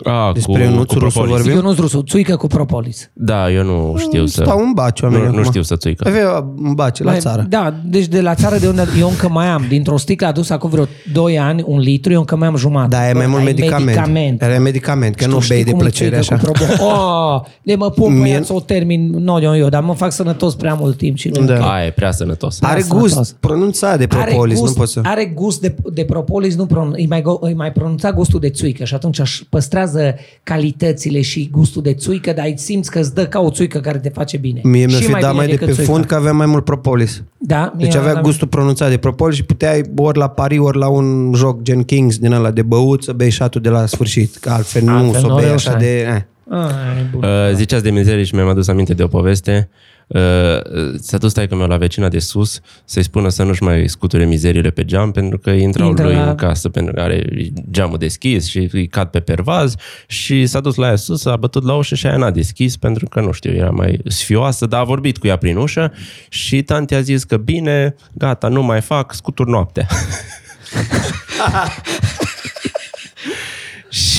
A, 0.05 0.31
Despre 0.35 0.53
cu, 0.53 0.59
Ionuțul 0.59 0.99
cu 0.99 1.05
Rusu 1.05 1.19
propolis. 1.19 1.43
vorbim? 1.45 1.61
Ionuț 1.63 1.79
Rusu, 1.79 2.03
țuică 2.03 2.37
cu 2.37 2.47
propolis. 2.47 3.11
Da, 3.13 3.51
eu 3.51 3.65
nu 3.65 3.95
știu 3.99 4.27
să... 4.27 4.43
Stau 4.45 4.59
în 4.59 4.73
baci 4.75 5.01
oamenii 5.01 5.25
nu, 5.25 5.31
nu 5.31 5.37
acum. 5.39 5.49
știu 5.51 5.63
să 5.63 5.77
țuică. 5.77 6.09
Avea 6.09 6.53
un 6.63 6.75
bace 6.75 7.03
la 7.05 7.11
Mai- 7.11 7.21
țară. 7.21 7.47
Da, 7.49 7.75
deci 7.85 8.07
de 8.07 8.21
la 8.21 8.35
țară 8.35 8.57
de 8.59 8.69
unde 8.69 8.83
eu 8.99 9.09
încă 9.09 9.29
mai 9.29 9.47
am, 9.47 9.65
dintr-o 9.69 9.97
sticlă 9.97 10.27
adus 10.27 10.51
acum 10.51 10.71
vreo 10.71 10.85
2 11.13 11.39
ani, 11.39 11.63
un 11.67 11.79
litru, 11.79 12.13
eu 12.13 12.19
încă 12.19 12.37
mai 12.37 12.49
am 12.49 12.57
jumătate. 12.57 12.89
Da, 12.97 13.09
e 13.09 13.13
mai 13.13 13.23
Bă, 13.25 13.29
mult 13.31 13.39
ai 13.41 13.45
medicament. 13.45 13.85
medicament. 13.87 14.43
Are 14.43 14.59
medicament, 14.59 15.15
că 15.15 15.23
Și 15.23 15.29
nu 15.29 15.35
tu 15.35 15.41
știi 15.41 15.55
bei 15.55 15.65
de 15.65 15.71
cum 15.71 15.79
e 15.79 15.83
plăcere 15.83 16.19
țuică 16.21 16.35
așa. 16.35 16.47
cu 16.47 16.53
probo- 16.53 16.81
Oh, 16.93 17.41
de 17.63 17.75
mă 17.75 17.91
pun 17.91 18.15
pe 18.15 18.21
Mie- 18.21 18.33
ea 18.33 18.43
să 18.43 18.53
o 18.53 18.61
termin, 18.61 19.11
nu 19.11 19.41
eu, 19.43 19.57
eu, 19.57 19.69
dar 19.69 19.83
mă 19.83 19.95
fac 19.95 20.13
sănătos 20.13 20.55
prea 20.55 20.75
mult 20.75 20.97
timp 20.97 21.17
și 21.17 21.29
nu. 21.29 21.45
Da. 21.45 21.73
A, 21.73 21.85
e 21.85 21.91
prea 21.91 22.11
sănătos. 22.13 22.59
Are 22.63 22.81
sănătos. 22.81 23.15
gust 23.15 23.33
pronunțat 23.41 23.99
de 23.99 24.07
propolis, 24.07 24.39
are 24.39 24.49
gust, 24.61 24.73
nu 24.73 24.79
poți 24.81 24.93
să... 24.93 25.01
Are 25.05 25.25
gust 25.35 25.61
de, 25.61 25.75
de 25.93 26.05
propolis, 26.05 26.55
nu 26.57 26.67
pron, 26.67 26.93
îi, 26.97 27.07
mai, 27.09 27.21
go- 27.21 27.41
îi 27.41 27.55
mai 27.55 27.73
pronunța 27.73 28.13
gustul 28.13 28.41
de 28.41 28.49
țuică 28.51 28.85
și 28.85 28.95
atunci 28.95 29.19
își 29.19 29.47
păstrează 29.49 29.92
calitățile 30.43 31.21
și 31.21 31.49
gustul 31.53 31.83
de 31.83 31.95
țuică, 31.95 32.33
dar 32.33 32.45
îi 32.47 32.55
simți 32.59 32.91
că 32.91 32.99
îți 32.99 33.15
dă 33.15 33.27
ca 33.27 33.41
o 33.41 33.51
țuică 33.51 33.79
care 33.81 33.99
te 33.99 34.09
face 34.09 34.37
bine. 34.37 34.61
Mie 34.63 34.87
mi-a 34.87 34.97
Și 34.97 35.05
fi 35.05 35.11
dat 35.11 35.21
bine 35.21 35.33
mai 35.33 35.45
de 35.47 35.51
decât 35.53 35.67
pe 35.67 35.73
țuica. 35.73 35.93
fund 35.93 36.05
că 36.05 36.15
avea 36.15 36.33
mai 36.33 36.47
mult 36.47 36.65
propolis. 36.65 37.23
Da, 37.39 37.73
Deci 37.77 37.89
mie 37.89 37.99
avea 37.99 38.13
la- 38.13 38.21
gustul 38.21 38.49
pronunțat 38.49 38.91
de 38.91 38.97
propolis 38.97 39.37
și 39.37 39.45
puteai 39.45 39.83
ori 39.97 40.19
la 40.19 40.29
pari, 40.29 40.59
ori 40.59 40.79
la 40.79 40.89
un 40.89 41.33
joc 41.35 41.63
gen 41.63 41.83
Kings 41.83 42.19
din 42.19 42.33
ăla 42.33 42.51
de 42.51 42.63
băut 42.63 43.03
să 43.03 43.13
bei 43.13 43.31
șatul 43.31 43.61
de 43.61 43.69
la 43.69 43.87
sfârșit. 43.87 44.37
Că 44.37 44.51
altfel, 44.51 44.83
nu 44.83 44.93
Altfel 44.93 45.21
să 45.21 45.27
nu 45.27 45.33
o 45.33 45.37
bei 45.37 45.47
reușeai. 45.47 45.75
așa 45.75 45.85
de... 45.85 45.99
Eh. 46.01 46.21
Ah, 46.51 46.71
e 47.01 47.07
bun. 47.11 47.23
Uh, 47.23 47.55
ziceați 47.55 47.83
de 47.83 47.91
mizerie 47.91 48.25
și 48.25 48.35
mi-am 48.35 48.49
adus 48.49 48.69
aminte 48.69 48.95
de 48.95 49.03
o 49.03 49.07
poveste. 49.07 49.69
Uh, 49.73 49.91
s-a 51.01 51.19
dus 51.19 51.33
taică 51.33 51.55
meu 51.55 51.67
la 51.67 51.77
vecina 51.77 52.09
de 52.09 52.19
sus 52.19 52.61
să-i 52.85 53.03
spună 53.03 53.29
să 53.29 53.43
nu-și 53.43 53.63
mai 53.63 53.89
scuture 53.89 54.25
mizeriile 54.25 54.71
pe 54.71 54.85
geam 54.85 55.11
pentru 55.11 55.39
că 55.39 55.51
intrau 55.51 55.89
Intră 55.89 56.05
lui 56.05 56.15
la- 56.15 56.29
în 56.29 56.35
casă 56.35 56.69
pentru 56.69 56.95
că 56.95 57.01
are 57.01 57.25
geamul 57.71 57.99
deschis 57.99 58.47
și 58.49 58.69
îi 58.73 58.87
cad 58.87 59.09
pe 59.09 59.21
pervaz 59.21 59.75
și 60.07 60.47
s-a 60.47 60.61
dus 60.61 60.75
la 60.75 60.87
ea 60.87 60.97
sus, 60.97 61.25
a 61.25 61.37
bătut 61.37 61.65
la 61.65 61.75
ușă 61.75 61.95
și 61.95 62.07
aia 62.07 62.17
n-a 62.17 62.31
deschis 62.31 62.77
pentru 62.77 63.09
că, 63.09 63.21
nu 63.21 63.33
știu, 63.33 63.53
era 63.53 63.71
mai 63.71 64.01
sfioasă, 64.07 64.67
dar 64.67 64.81
a 64.81 64.85
vorbit 64.85 65.19
cu 65.19 65.27
ea 65.27 65.37
prin 65.37 65.57
ușă 65.57 65.93
și 66.29 66.63
tanti 66.63 66.95
a 66.95 67.01
zis 67.01 67.25
că 67.25 67.37
bine, 67.37 67.95
gata, 68.13 68.49
nu 68.49 68.63
mai 68.63 68.81
fac, 68.81 69.15
scutur 69.15 69.47
noaptea. 69.47 69.87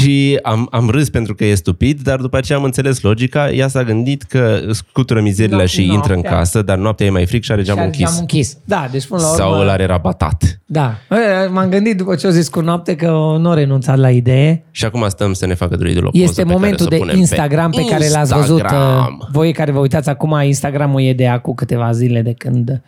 Și 0.04 0.40
am, 0.44 0.68
am 0.72 0.90
râs 0.90 1.10
pentru 1.10 1.36
că 1.36 1.46
e 1.46 1.56
stupid, 1.56 2.02
dar 2.02 2.20
după 2.20 2.38
aceea 2.38 2.58
am 2.58 2.64
înțeles 2.64 3.02
logica. 3.02 3.52
Ea 3.52 3.68
s-a 3.68 3.84
gândit 3.84 4.24
că 4.24 4.60
scutură 4.72 5.22
mizerile 5.22 5.64
No- 5.64 5.68
și 5.68 5.82
intră 5.82 6.14
în 6.14 6.20
noaptea. 6.20 6.32
casă, 6.38 6.62
dar 6.62 6.78
noaptea 6.78 7.06
e 7.06 7.10
mai 7.10 7.26
fric 7.26 7.44
și 7.44 7.52
are 7.52 7.62
Și 7.62 7.68
geamul 7.68 7.82
are 7.82 7.92
închis. 7.92 8.06
geamul 8.08 8.20
închis. 8.20 8.58
Da, 8.66 8.88
deci 8.92 9.06
până 9.08 9.22
la 9.22 9.28
urmă... 9.28 9.38
Sau 9.44 9.60
îl 9.62 9.70
are 9.70 9.86
rabatat. 9.86 10.60
Da. 10.66 10.96
E, 11.44 11.48
M-am 11.48 11.70
gândit 11.70 11.98
după 11.98 12.16
ce 12.16 12.26
au 12.26 12.32
zis 12.32 12.48
cu 12.50 12.60
noapte 12.62 12.96
că 12.96 13.08
nu 13.40 13.50
a 13.50 13.54
renunțat 13.54 13.98
la 13.98 14.10
idee. 14.12 14.64
Și 14.72 14.86
acum 14.86 15.06
stăm 15.10 15.34
să 15.34 15.46
ne 15.46 15.54
facă 15.54 15.76
druidul 15.76 16.06
o 16.06 16.10
poză 16.10 16.24
Este 16.24 16.42
pe 16.42 16.42
care 16.48 16.54
momentul 16.54 16.80
să 16.80 16.86
o 16.86 16.90
de 16.90 16.98
punem 16.98 17.18
Instagram 17.18 17.72
pe, 17.72 17.86
care 17.86 18.10
l-ați 18.10 18.34
văzut. 18.34 18.60
uh, 18.62 18.62
Instagram. 18.62 19.28
Voi 19.32 19.54
care 19.54 19.72
vă 19.72 19.80
uitați 19.80 20.10
acum, 20.10 20.42
Instagramul 20.44 21.02
e 21.02 21.14
de 21.14 21.28
acum 21.28 21.54
câteva 21.54 21.92
zile 21.92 22.22
de 22.22 22.34
când 22.38 22.82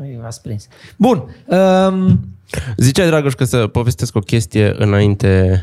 Ui, 0.00 0.18
v-ați 0.22 0.42
prins. 0.42 0.66
Bun. 0.96 1.24
Um, 1.46 2.20
Ziceai, 2.76 3.06
Dragoș, 3.06 3.32
că 3.32 3.44
să 3.44 3.66
povestesc 3.66 4.16
o 4.16 4.20
chestie 4.20 4.74
înainte 4.78 5.60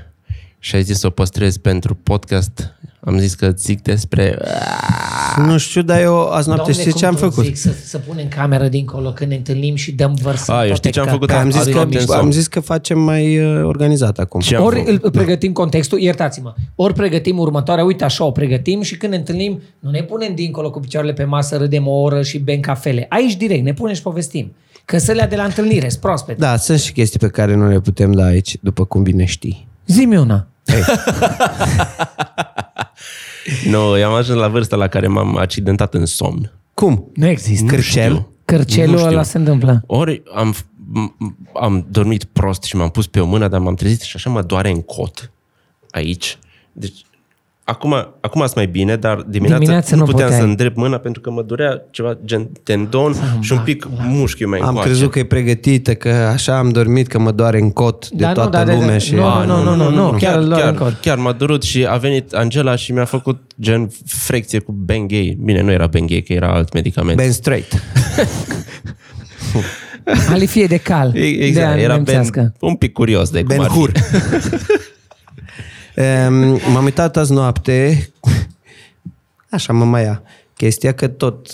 și 0.63 0.75
ai 0.75 0.83
zis 0.83 0.99
să 0.99 1.07
o 1.07 1.09
păstrez 1.09 1.57
pentru 1.57 1.95
podcast. 1.95 2.73
Am 2.99 3.17
zis 3.17 3.33
că 3.33 3.49
zic 3.57 3.81
despre... 3.81 4.37
Nu 5.45 5.57
știu, 5.57 5.81
dar 5.81 6.01
eu 6.01 6.29
azi 6.29 6.47
noapte 6.47 6.71
Doamne, 6.71 6.73
știi 6.73 6.91
cum 6.91 6.99
ce 6.99 7.05
am 7.05 7.13
tu 7.13 7.19
făcut? 7.19 7.43
Zic, 7.43 7.57
să, 7.57 7.69
să 7.85 7.97
punem 7.97 8.27
cameră 8.27 8.67
dincolo 8.67 9.11
când 9.11 9.29
ne 9.29 9.35
întâlnim 9.35 9.75
și 9.75 9.91
dăm 9.91 10.17
vărs. 10.21 10.47
A, 10.47 10.65
eu 10.65 10.75
știi 10.75 10.91
ce 10.91 10.99
am 10.99 11.07
făcut? 11.07 11.27
Păi 11.27 11.35
am 11.35 11.49
zis, 11.51 11.59
Azi 11.59 11.69
că, 11.69 11.75
noapte 11.75 11.97
în 11.97 12.05
somn. 12.05 12.19
am 12.19 12.31
zis 12.31 12.47
că 12.47 12.59
facem 12.59 12.99
mai 12.99 13.39
uh, 13.39 13.63
organizat 13.63 14.19
acum. 14.19 14.39
Ce 14.39 14.55
am 14.55 14.63
Ori 14.63 14.83
făcut? 14.83 15.03
îl 15.03 15.11
pregătim 15.11 15.51
contextul, 15.51 15.99
iertați-mă, 15.99 16.53
ori 16.75 16.93
pregătim 16.93 17.37
următoarea, 17.37 17.83
uite 17.83 18.03
așa 18.03 18.23
o 18.23 18.31
pregătim 18.31 18.81
și 18.81 18.97
când 18.97 19.11
ne 19.11 19.17
întâlnim, 19.17 19.61
nu 19.79 19.89
ne 19.89 20.03
punem 20.03 20.35
dincolo 20.35 20.71
cu 20.71 20.79
picioarele 20.79 21.13
pe 21.13 21.23
masă, 21.23 21.57
râdem 21.57 21.87
o 21.87 22.01
oră 22.01 22.21
și 22.21 22.37
bem 22.37 22.59
cafele. 22.59 23.05
Aici 23.09 23.35
direct, 23.35 23.63
ne 23.63 23.73
punem 23.73 23.93
și 23.93 24.01
povestim. 24.01 24.53
Că 24.85 24.97
sălea 24.97 25.27
de 25.27 25.35
la 25.35 25.43
întâlnire, 25.43 25.89
sunt 25.89 26.01
proaspete. 26.01 26.39
Da, 26.39 26.57
sunt 26.57 26.79
și 26.79 26.91
chestii 26.91 27.19
pe 27.19 27.27
care 27.27 27.55
nu 27.55 27.67
le 27.67 27.79
putem 27.79 28.11
da 28.11 28.23
aici, 28.23 28.57
după 28.61 28.85
cum 28.85 29.03
bine 29.03 29.25
știi. 29.25 29.67
Zi-mi 29.87 30.17
una. 30.17 30.47
Nu, 33.65 33.97
eu 33.97 34.07
am 34.09 34.13
ajuns 34.13 34.37
la 34.39 34.47
vârsta 34.47 34.75
la 34.75 34.87
care 34.87 35.07
m-am 35.07 35.37
accidentat 35.37 35.93
în 35.93 36.05
somn. 36.05 36.51
Cum? 36.73 37.11
Nu 37.15 37.27
există. 37.27 37.65
Cârcel? 37.65 38.11
știu. 38.11 38.27
Cărcelul 38.45 38.91
Nu 38.91 38.97
știu. 38.97 39.09
ăla 39.09 39.23
se 39.23 39.37
întâmplă. 39.37 39.83
Ori 39.87 40.21
am, 40.35 40.55
m- 40.55 41.15
am 41.61 41.85
dormit 41.89 42.23
prost 42.23 42.63
și 42.63 42.75
m-am 42.75 42.89
pus 42.89 43.07
pe 43.07 43.19
o 43.19 43.25
mână, 43.25 43.47
dar 43.47 43.59
m-am 43.59 43.75
trezit 43.75 44.01
și 44.01 44.15
așa 44.15 44.29
mă 44.29 44.41
doare 44.41 44.69
în 44.69 44.81
cot. 44.81 45.31
Aici. 45.91 46.37
Deci 46.71 47.01
Acum, 47.65 47.93
acum 48.21 48.41
sunt 48.41 48.55
mai 48.55 48.65
bine, 48.67 48.95
dar 48.95 49.15
dimineața, 49.27 49.57
Dimineața 49.59 49.95
nu, 49.95 50.01
nu 50.01 50.05
puteam 50.07 50.23
puteai. 50.27 50.41
să 50.43 50.47
îndrept 50.47 50.75
mâna 50.75 50.97
pentru 50.97 51.21
că 51.21 51.31
mă 51.31 51.41
durea 51.41 51.81
ceva 51.91 52.17
gen 52.25 52.49
tendon 52.63 53.13
și 53.39 53.51
un 53.51 53.59
pic 53.63 53.87
mușchiul 54.07 54.47
mai 54.49 54.59
Am 54.59 54.67
încoace. 54.67 54.89
crezut 54.89 55.11
că 55.11 55.19
e 55.19 55.23
pregătită, 55.25 55.93
că 55.93 56.09
așa 56.09 56.57
am 56.57 56.69
dormit, 56.69 57.07
că 57.07 57.19
mă 57.19 57.31
doare 57.31 57.59
în 57.59 57.71
cot 57.71 58.09
de 58.09 58.15
Da, 58.23 58.27
nu, 58.27 58.33
toată 58.33 58.57
da, 58.57 58.63
da, 58.63 58.73
lumea. 58.73 58.87
da. 58.87 58.97
și... 58.97 59.13
Nu, 59.13 59.25
A, 59.25 59.43
nu, 59.45 59.63
nu, 59.63 59.75
nu, 59.75 59.89
nu, 59.89 60.09
chiar 60.09 60.19
chiar, 60.19 60.37
îl 60.37 60.47
doare 60.47 60.61
chiar, 60.63 60.71
în 60.71 60.77
cot. 60.77 60.99
chiar 61.01 61.17
m-a 61.17 61.31
durut 61.31 61.63
și 61.63 61.85
a 61.85 61.95
venit 61.97 62.33
Angela 62.33 62.75
și 62.75 62.91
mi-a 62.91 63.05
făcut 63.05 63.41
gen 63.61 63.89
frecție 64.05 64.59
cu 64.59 64.71
Bengay. 64.71 65.37
Bine, 65.43 65.61
nu 65.61 65.71
era 65.71 65.87
Bengay, 65.87 66.21
că 66.27 66.33
era 66.33 66.53
alt 66.53 66.73
medicament. 66.73 67.17
Ben 67.17 67.31
straight. 67.31 67.83
Alifie 70.29 70.65
de 70.65 70.77
cal. 70.77 71.15
E- 71.15 71.19
de 71.19 71.45
Exact, 71.45 71.73
a 71.73 71.79
era 71.79 71.95
nemțească. 71.95 72.39
ben, 72.39 72.53
un 72.69 72.75
pic 72.75 72.91
curios 72.93 73.29
de 73.29 73.37
cum 73.39 73.47
Ben 73.47 73.59
ar 73.59 73.69
fi. 73.69 73.77
Hur. 73.77 73.91
Um, 75.97 76.59
m-am 76.73 76.83
uitat 76.83 77.17
azi 77.17 77.33
noapte, 77.33 78.09
așa 79.49 79.73
mă 79.73 79.85
mai 79.85 80.03
ia 80.03 80.21
chestia 80.55 80.93
că 80.93 81.07
tot 81.07 81.47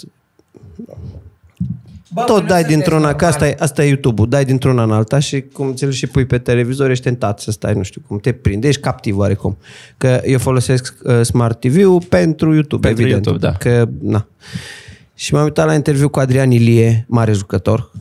Bă, 2.14 2.22
tot 2.22 2.42
nu 2.42 2.48
dai 2.48 2.60
sunteți 2.60 2.68
dintr-una, 2.68 3.16
că 3.16 3.26
asta 3.26 3.40
normali. 3.40 3.62
e, 3.62 3.64
asta 3.64 3.84
e 3.84 3.88
YouTube-ul, 3.88 4.30
dai 4.30 4.46
dintr-una 4.46 4.84
în 4.84 4.92
alta 4.92 5.20
și 5.20 5.42
cum 5.42 5.74
ți-l 5.74 5.92
și 5.92 6.08
pui 6.08 6.26
pe 6.26 6.38
televizor, 6.38 6.90
ești 6.90 7.04
tentat 7.04 7.40
să 7.40 7.52
stai, 7.52 7.74
nu 7.74 7.84
știu 7.84 8.02
cum, 8.08 8.20
te 8.20 8.32
prinde, 8.32 8.68
ești 8.68 8.82
captiv 8.82 9.18
oarecum. 9.18 9.58
Că 9.98 10.22
eu 10.26 10.38
folosesc 10.38 10.96
uh, 11.04 11.22
Smart 11.22 11.60
TV-ul 11.60 12.02
pentru 12.10 12.54
YouTube, 12.54 12.88
Pentru 12.88 13.04
evident. 13.04 13.26
YouTube, 13.26 13.48
da. 13.48 13.58
Că, 13.58 13.90
na. 14.02 14.28
Și 15.16 15.34
m-am 15.34 15.44
uitat 15.44 15.66
la 15.66 15.74
interviu 15.74 16.10
cu 16.10 16.20
Adrian 16.20 16.52
Ilie, 16.52 17.06
mare 17.08 17.32
jucător. 17.32 17.92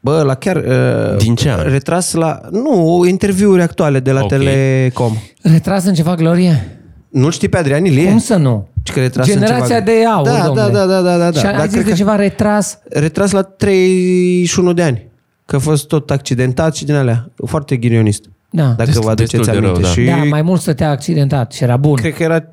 Bă, 0.00 0.22
la 0.22 0.34
chiar... 0.34 0.56
Uh, 0.56 1.16
Din 1.16 1.34
ce 1.34 1.50
an? 1.50 1.62
Retras 1.62 2.12
la... 2.12 2.40
Nu, 2.50 3.04
interviuri 3.08 3.62
actuale 3.62 4.00
de 4.00 4.12
la 4.12 4.20
Ok. 4.22 4.28
Telecom. 4.28 5.16
Retras 5.42 5.84
în 5.84 5.94
ceva 5.94 6.14
glorie? 6.14 6.78
Nu 7.08 7.30
știi 7.30 7.48
pe 7.48 7.56
Adrian 7.58 7.84
Ilie? 7.84 8.08
Cum 8.08 8.18
să 8.18 8.36
nu? 8.36 8.68
Și 8.82 8.92
că 8.92 9.00
retras 9.00 9.26
în 9.26 9.32
Generația 9.32 9.66
ceva- 9.80 9.80
de 9.80 10.04
aur, 10.06 10.26
Da, 10.26 10.42
domnule. 10.46 10.70
da, 10.72 10.86
da, 10.86 11.00
da, 11.00 11.16
da, 11.16 11.30
da. 11.30 11.38
Și 11.38 11.44
Dar 11.44 11.54
ai 11.54 11.60
zis 11.62 11.70
cred 11.72 11.84
de 11.84 11.90
că- 11.90 11.96
ceva 11.96 12.16
retras? 12.16 12.78
Retras 12.90 13.30
la 13.30 13.42
31 13.42 14.72
de 14.72 14.82
ani. 14.82 15.06
Că 15.46 15.56
a 15.56 15.58
fost 15.58 15.86
tot 15.86 16.10
accidentat 16.10 16.74
și 16.76 16.84
din 16.84 16.94
alea. 16.94 17.30
Foarte 17.46 17.76
ghinionist. 17.76 18.24
Da. 18.50 18.62
Dacă 18.62 18.84
Destul- 18.84 19.04
vă 19.04 19.10
aduceți 19.10 19.36
destul 19.36 19.52
de 19.52 19.58
aminte. 19.66 19.80
rău, 19.80 19.88
da. 19.94 20.00
Și 20.00 20.04
Da, 20.20 20.24
mai 20.28 20.42
mult 20.42 20.60
stătea 20.60 20.90
accidentat 20.90 21.52
și 21.52 21.62
era 21.62 21.76
bun. 21.76 21.94
cred 21.94 22.14
că 22.14 22.22
era 22.22 22.44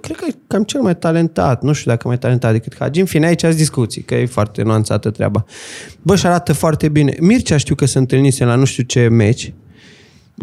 cred 0.00 0.16
că 0.16 0.24
e 0.28 0.34
cam 0.46 0.62
cel 0.62 0.80
mai 0.80 0.96
talentat. 0.96 1.62
Nu 1.62 1.72
știu 1.72 1.90
dacă 1.90 2.08
mai 2.08 2.18
talentat 2.18 2.52
decât 2.52 2.76
Hagi. 2.78 3.00
În 3.00 3.06
fine, 3.06 3.26
aici 3.26 3.42
ați 3.42 3.56
discuții, 3.56 4.02
că 4.02 4.14
e 4.14 4.26
foarte 4.26 4.62
nuanțată 4.62 5.10
treaba. 5.10 5.44
Bă, 6.02 6.16
și 6.16 6.26
arată 6.26 6.52
foarte 6.52 6.88
bine. 6.88 7.16
Mircea 7.20 7.56
știu 7.56 7.74
că 7.74 7.86
se 7.86 7.98
întâlnise 7.98 8.44
la 8.44 8.54
nu 8.54 8.64
știu 8.64 8.82
ce 8.82 9.08
meci 9.08 9.52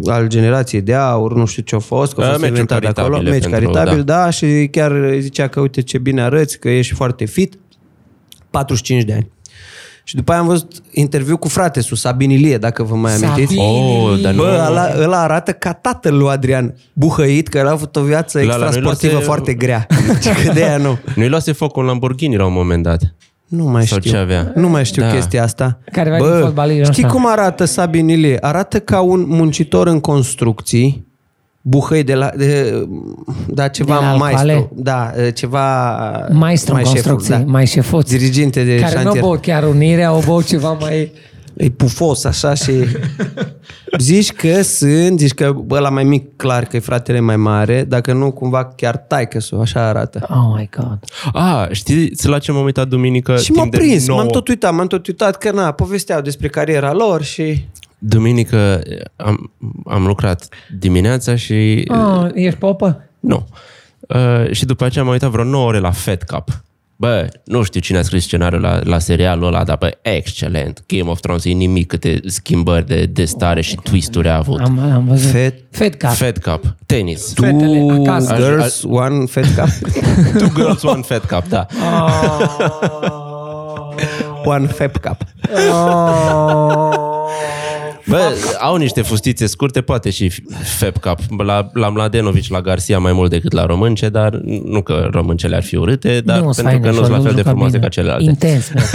al 0.05 0.27
generației 0.27 0.81
de 0.81 0.93
aur, 0.93 1.35
nu 1.35 1.45
știu 1.45 1.61
ce 1.63 1.75
a 1.75 1.79
fost, 1.79 2.13
că 2.13 2.21
a 2.21 2.23
A, 2.23 2.27
fost 2.27 2.41
meciuri 2.41 2.59
inventat 2.59 2.93
de 2.93 3.01
acolo, 3.01 3.13
caritabile 3.17 3.31
meci 3.31 3.49
pentru- 3.49 3.71
caritabil, 3.71 4.03
da. 4.03 4.23
da, 4.23 4.29
și 4.29 4.67
chiar 4.71 5.15
zicea 5.19 5.47
că 5.47 5.59
uite 5.59 5.81
ce 5.81 5.97
bine 5.97 6.21
arăți, 6.21 6.59
că 6.59 6.69
ești 6.69 6.93
foarte 6.93 7.25
fit, 7.25 7.57
45 8.49 9.03
de 9.03 9.13
ani. 9.13 9.29
Și 10.07 10.15
după 10.15 10.31
aia 10.31 10.41
am 10.41 10.47
văzut 10.47 10.71
interviu 10.91 11.37
cu 11.37 11.47
frate 11.47 11.81
su 11.81 11.95
Sabin 11.95 12.29
Ilie, 12.29 12.57
dacă 12.57 12.83
vă 12.83 12.95
mai 12.95 13.13
amintiți. 13.13 13.53
Sabin. 13.55 13.59
Oh, 13.63 14.21
dar 14.21 14.33
nu... 14.33 14.41
Bă, 14.41 14.65
ăla, 14.67 14.89
ăla 15.01 15.21
arată 15.21 15.51
ca 15.51 15.73
tatăl 15.73 16.17
lui 16.17 16.29
Adrian, 16.29 16.75
buhăit, 16.93 17.47
că 17.47 17.57
el 17.57 17.67
a 17.67 17.71
avut 17.71 17.95
o 17.95 18.01
viață 18.01 18.37
La- 18.37 18.43
la 18.45 18.51
extra 18.51 18.69
noi 18.69 18.81
sportivă 18.81 19.11
luase- 19.11 19.25
foarte 19.25 19.53
grea. 19.53 19.87
Și 20.21 20.29
că 20.45 20.51
de 20.53 20.63
aia 20.63 20.77
nu. 20.77 20.97
Nu-i 21.15 21.27
luase 21.29 21.51
foc 21.51 21.75
un 21.75 21.85
Lamborghini 21.85 22.35
la 22.37 22.45
un 22.45 22.53
moment 22.53 22.83
dat. 22.83 23.15
Nu 23.47 23.63
mai 23.63 23.85
Sau 23.87 23.97
știu. 23.99 24.11
ce 24.11 24.17
avea? 24.17 24.51
Nu 24.55 24.69
mai 24.69 24.85
știu 24.85 25.01
Da. 25.01 25.11
chestia 25.11 25.43
asta. 25.43 25.79
Careva 25.91 26.17
din 26.17 26.39
fotbalist, 26.41 26.91
știi 26.91 27.03
așa. 27.03 27.13
cum 27.13 27.27
arată 27.27 27.65
Sabin 27.65 28.07
Ilie? 28.07 28.37
Arată 28.41 28.79
ca 28.79 29.01
un 29.01 29.25
muncitor 29.27 29.87
în 29.87 29.99
construcții, 29.99 31.04
buhăi 31.67 32.03
de 32.03 32.13
la, 32.13 32.31
de, 32.37 32.87
da, 33.47 33.67
ceva 33.67 33.97
De 33.99 34.05
la 34.05 34.15
maestru. 34.15 34.49
Alcoale? 34.49 34.69
Da, 34.73 35.11
ceva... 35.33 35.97
Maestru 36.31 36.73
în 36.75 36.81
mai 36.81 36.91
șeful, 36.95 37.11
construcții, 37.11 37.45
mai 37.51 37.65
șefuț. 37.65 38.09
Diriginte 38.09 38.63
de 38.63 38.79
Care 38.79 38.95
nu 38.95 39.01
șantier. 39.01 39.23
au 39.23 39.29
băut 39.29 39.41
chiar 39.41 39.63
unirea, 39.63 40.07
au 40.07 40.23
băut 40.25 40.45
ceva 40.45 40.71
mai... 40.71 41.11
E 41.57 41.69
pufos 41.69 42.23
așa 42.23 42.53
și 42.53 42.71
zici 43.97 44.31
că 44.31 44.61
sunt, 44.61 45.19
zici 45.19 45.33
că 45.33 45.51
bă, 45.65 45.79
la 45.79 45.89
mai 45.89 46.03
mic 46.03 46.35
clar 46.35 46.65
că 46.65 46.75
e 46.75 46.79
fratele 46.79 47.19
mai 47.19 47.37
mare, 47.37 47.83
dacă 47.83 48.13
nu 48.13 48.31
cumva 48.31 48.65
chiar 48.65 48.97
taică 48.97 49.39
să 49.39 49.55
așa 49.61 49.87
arată. 49.87 50.27
Oh 50.29 50.55
my 50.57 50.69
God. 50.77 50.99
Ah, 51.33 51.67
știți 51.71 52.27
la 52.27 52.39
ce 52.39 52.51
m-am 52.51 52.63
uitat 52.63 52.87
duminică? 52.87 53.37
Și 53.37 53.51
m-am 53.51 53.69
timp 53.69 53.71
de 53.75 53.77
prins, 53.89 54.07
nouă- 54.07 54.19
m-am 54.19 54.27
tot 54.27 54.47
uitat, 54.47 54.73
m-am 54.73 54.87
tot 54.87 55.07
uitat 55.07 55.37
că 55.37 55.51
na, 55.51 55.71
povesteau 55.71 56.21
despre 56.21 56.47
cariera 56.47 56.93
lor 56.93 57.23
și... 57.23 57.65
Duminică 58.07 58.81
am, 59.15 59.51
am 59.85 60.05
lucrat 60.05 60.47
dimineața 60.79 61.35
și... 61.35 61.83
Oh, 61.87 62.25
ești 62.33 62.59
popă? 62.59 63.09
Nu. 63.19 63.47
Uh, 63.99 64.51
și 64.51 64.65
după 64.65 64.85
aceea 64.85 65.03
m-am 65.03 65.13
uitat 65.13 65.29
vreo 65.29 65.43
9 65.43 65.65
ore 65.65 65.79
la 65.79 65.91
Fed 65.91 66.23
Cup. 66.23 66.63
Bă, 66.97 67.27
nu 67.45 67.63
știu 67.63 67.79
cine 67.79 67.97
a 67.97 68.01
scris 68.01 68.23
scenariul 68.23 68.61
la, 68.61 68.79
la 68.83 68.99
serialul 68.99 69.47
ăla, 69.47 69.63
dar 69.63 69.77
bă, 69.77 69.97
excelent. 70.01 70.83
Game 70.87 71.09
of 71.09 71.19
Thrones 71.19 71.45
e 71.45 71.49
nimic 71.49 71.87
câte 71.87 72.19
schimbări 72.25 72.87
de, 72.87 73.05
de 73.05 73.25
stare 73.25 73.61
și 73.61 73.75
twist-uri 73.75 74.27
a 74.29 74.35
avut. 74.35 74.59
Am, 74.59 74.79
am 74.79 75.05
văzut. 75.07 75.31
Fed- 75.31 75.59
Fed 75.71 75.95
Cup. 75.95 76.09
Fed 76.09 76.37
Cup, 76.37 76.75
tenis. 76.85 77.31
Two 77.33 77.45
Fetele 77.45 77.99
acasă. 77.99 78.35
girls, 78.35 78.83
one 78.87 79.25
fed 79.25 79.45
cup. 79.55 79.69
Two 80.39 80.47
girls, 80.53 80.83
one 80.83 81.01
Fed 81.01 81.21
Cup, 81.23 81.47
da. 81.47 81.65
one 84.45 84.67
fed 84.67 84.97
cup. 84.97 85.23
Bă, 88.07 88.21
au 88.59 88.75
niște 88.75 89.01
fustițe 89.01 89.45
scurte, 89.45 89.81
poate 89.81 90.09
și 90.09 90.31
Fed 90.77 90.97
Cup. 90.97 91.41
La, 91.41 91.69
la 91.73 91.89
Mladenovici, 91.89 92.49
la 92.49 92.61
Garcia 92.61 92.99
mai 92.99 93.13
mult 93.13 93.29
decât 93.29 93.51
la 93.51 93.65
românce, 93.65 94.09
dar 94.09 94.33
nu 94.65 94.81
că 94.81 95.07
româncele 95.11 95.55
ar 95.55 95.63
fi 95.63 95.75
urâte, 95.75 96.21
dar 96.25 96.39
Nu, 96.39 96.49
pentru 96.55 96.79
că 96.79 96.87
nu 96.87 96.93
sunt 96.93 97.07
la 97.07 97.19
fel 97.19 97.33
de 97.33 97.41
frumoase 97.41 97.79
ca 97.79 97.87
celelalte. 97.87 98.23
Intens, 98.23 98.71
mă. 98.73 98.81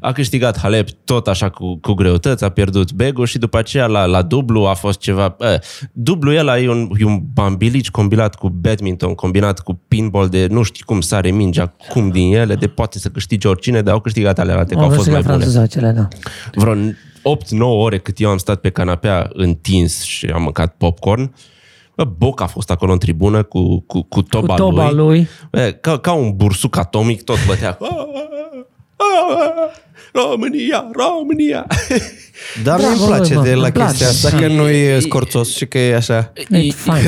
A 0.00 0.12
câștigat 0.12 0.58
Halep 0.58 0.88
tot 1.04 1.26
așa 1.26 1.48
cu, 1.48 1.76
cu 1.76 1.92
greutăți, 1.92 2.44
a 2.44 2.48
pierdut 2.48 2.92
Begu 2.92 3.24
și 3.24 3.38
după 3.38 3.58
aceea 3.58 3.86
la, 3.86 4.04
la 4.04 4.22
dublu 4.22 4.64
a 4.64 4.74
fost 4.74 4.98
ceva... 4.98 5.36
Uh, 5.38 5.46
dublu 5.92 6.36
ăla 6.38 6.58
e 6.58 6.68
un, 6.68 6.90
e 6.98 7.04
un 7.04 7.20
bambilici 7.34 7.90
combinat 7.90 8.34
cu 8.34 8.48
badminton, 8.48 9.14
combinat 9.14 9.60
cu 9.60 9.80
pinball 9.88 10.28
de 10.28 10.46
nu 10.50 10.62
știi 10.62 10.84
cum 10.84 11.00
sare 11.00 11.30
mingea, 11.30 11.74
cum 11.88 12.08
din 12.10 12.34
ele, 12.34 12.54
de 12.54 12.66
poate 12.66 12.98
să 12.98 13.08
câștige 13.08 13.48
oricine, 13.48 13.82
dar 13.82 13.94
au 13.94 14.00
câștigat 14.00 14.38
ale 14.38 14.52
alte, 14.52 14.74
că 14.74 14.80
au 14.80 14.86
Am 14.86 14.92
fost 14.92 15.08
văzut 15.08 15.12
mai 15.12 15.22
la 15.22 15.28
bune. 15.28 15.38
franțuzacele, 15.38 15.90
da. 15.90 16.08
Vreo 16.54 16.74
8-9 17.18 17.20
ore 17.60 17.98
cât 17.98 18.20
eu 18.20 18.30
am 18.30 18.38
stat 18.38 18.60
pe 18.60 18.70
canapea 18.70 19.30
întins 19.32 20.02
și 20.02 20.26
am 20.26 20.42
mâncat 20.42 20.74
popcorn, 20.76 21.34
Bă, 21.96 22.04
Boc 22.04 22.40
a 22.40 22.46
fost 22.46 22.70
acolo 22.70 22.92
în 22.92 22.98
tribună 22.98 23.42
cu, 23.42 23.80
cu, 23.80 24.02
cu 24.02 24.22
toba, 24.22 24.54
Cu 24.54 24.60
toba 24.60 24.90
lui. 24.90 24.96
lui. 25.06 25.28
Bă, 25.50 25.76
ca, 25.80 25.98
ca 25.98 26.12
un 26.12 26.32
bursuc 26.36 26.76
atomic, 26.76 27.22
tot 27.24 27.46
bătea. 27.46 27.78
România, 30.12 30.90
România. 30.92 31.66
Dar 32.62 32.78
Bravo, 32.78 32.94
mi-mi 32.94 33.06
place 33.06 33.34
mă, 33.34 33.42
de 33.42 33.54
la 33.54 33.62
îmi 33.64 33.72
place. 33.72 33.88
chestia 33.88 34.08
asta, 34.08 34.38
că 34.38 34.46
nu 34.58 34.68
e 34.68 35.00
scorțos 35.00 35.56
și 35.56 35.66
că 35.66 35.78
e 35.78 35.94
așa, 35.94 36.32
E 36.50 36.70
fain. 36.70 37.02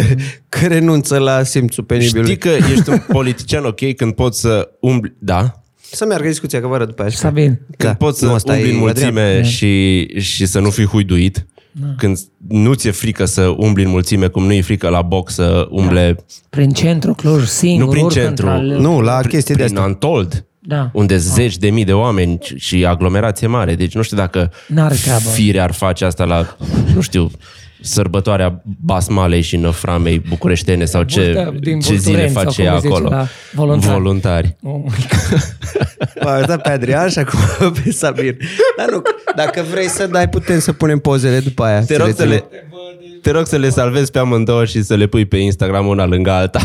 că 0.49 0.67
renunță 0.67 1.19
la 1.19 1.43
simțul 1.43 1.85
penibil. 1.85 2.23
Știi 2.25 2.39
că 2.39 2.49
ești 2.49 2.89
un 2.91 3.03
politician 3.09 3.65
ok 3.65 3.95
când 3.97 4.15
poți 4.15 4.41
să 4.41 4.71
umbli... 4.81 5.15
Da? 5.19 5.60
Să 5.93 6.05
meargă 6.05 6.29
discuția, 6.29 6.61
că 6.61 6.67
vă 6.67 6.75
arăt 6.75 6.87
după 6.89 7.03
aia. 7.03 7.11
Sabin. 7.11 7.61
Când 7.77 7.93
Da, 7.93 7.95
poți 7.95 8.23
nu, 8.23 8.29
să 8.29 8.35
asta 8.35 8.53
umbli 8.53 8.69
e 8.69 8.73
în 8.73 8.79
mulțime 8.79 9.21
Adrian. 9.21 9.45
și, 9.45 10.07
și 10.21 10.47
să 10.47 10.59
nu 10.61 10.71
fii 10.71 10.85
huiduit. 10.87 11.47
Când 11.97 12.19
nu 12.49 12.73
ți-e 12.75 12.91
frică 12.91 13.25
să 13.25 13.43
umbli 13.57 13.85
în 13.85 13.91
mulțime, 13.91 14.27
cum 14.27 14.45
nu 14.45 14.53
e 14.53 14.61
frică 14.61 14.89
la 14.89 15.03
box 15.03 15.33
să 15.35 15.67
umble 15.71 16.17
Prin 16.51 16.71
centru, 16.71 17.15
Cluj, 17.15 17.47
singur, 17.47 17.85
Nu 17.85 17.91
prin 17.91 18.05
urcă 18.05 18.19
centru. 18.19 18.47
într-al- 18.47 18.81
Nu, 18.81 19.01
la 19.01 19.21
chestii 19.21 19.55
de 19.55 19.63
prin 19.63 19.65
astea. 19.77 19.83
Antold. 19.83 20.45
Da. 20.63 20.91
unde 20.93 21.17
zeci 21.17 21.57
de 21.59 21.71
mii 21.71 21.85
de 21.85 21.93
oameni 21.93 22.39
și 22.57 22.85
aglomerație 22.85 23.47
mare. 23.47 23.75
Deci 23.75 23.95
nu 23.95 24.03
știu 24.03 24.17
dacă 24.17 24.53
N-are 24.69 24.95
treabă. 24.95 25.29
fire 25.29 25.61
ar 25.61 25.73
face 25.73 26.05
asta 26.05 26.25
la, 26.25 26.57
nu 26.95 27.01
știu, 27.01 27.31
sărbătoarea 27.83 28.63
Basmalei 28.85 29.41
și 29.41 29.57
Năframei 29.57 30.19
bucureștene 30.29 30.85
sau 30.85 31.03
ce, 31.03 31.33
Burtă 31.35 31.55
din 31.61 31.81
ce 31.81 31.95
zile 31.97 32.17
Burturenți, 32.31 32.33
sau 32.35 32.43
face 32.43 32.57
cum 32.57 32.65
ea 32.65 32.73
îi 32.75 32.81
zice, 32.81 32.93
acolo. 32.95 33.09
da, 33.09 33.27
voluntari. 33.53 33.93
voluntari. 33.93 34.57
Oh 34.63 34.75
my 34.85 35.07
God. 35.11 35.57
M-am 36.25 36.39
uitat 36.39 36.63
pe 36.63 36.69
Adrian 36.71 37.09
și 37.09 37.19
acum 37.19 37.39
pe 37.85 37.91
Sabin. 37.93 38.37
Dar 38.77 38.91
nu, 38.91 39.03
dacă 39.37 39.65
vrei 39.71 39.89
să 39.89 40.07
dai, 40.07 40.29
putem 40.29 40.59
să 40.59 40.73
punem 40.73 40.99
pozele 40.99 41.39
după 41.41 41.65
aia. 41.65 41.81
Te 41.81 41.97
rog, 41.97 42.13
să 42.17 42.25
le, 42.25 42.45
te 43.23 43.31
rog 43.31 43.47
să 43.47 43.57
le 43.57 43.69
salvezi 43.69 44.11
pe 44.11 44.19
amândouă 44.19 44.65
și 44.65 44.83
să 44.83 44.95
le 44.95 45.07
pui 45.07 45.25
pe 45.25 45.37
Instagram 45.37 45.87
una 45.87 46.07
lângă 46.07 46.31
alta. 46.31 46.61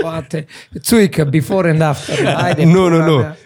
Poate. 0.00 0.46
Țuică, 0.78 1.24
before 1.24 1.70
and 1.70 1.80
after. 1.80 2.24
Haide, 2.34 2.64
Nu, 2.74 2.82
pula 2.82 2.88
nu, 2.96 3.04
nu. 3.04 3.16
mea. 3.16 3.36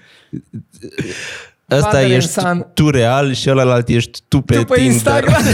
Ăsta 1.77 1.89
Father 1.89 2.05
and 2.05 2.13
ești 2.13 2.31
son. 2.31 2.67
tu 2.75 2.91
real 2.91 3.35
și 3.35 3.51
ălalt 3.51 3.89
ești 3.89 4.19
tu 4.29 4.41
pe, 4.41 4.55
Tu 4.55 4.65
pe 4.65 4.75
Tinder. 4.75 4.93
Instagram. 4.93 5.43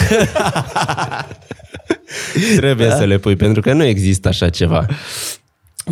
Trebuie 2.56 2.90
să 2.90 3.04
le 3.04 3.18
pui, 3.18 3.36
pentru 3.36 3.60
că 3.60 3.72
nu 3.72 3.84
există 3.84 4.28
așa 4.28 4.48
ceva. 4.48 4.86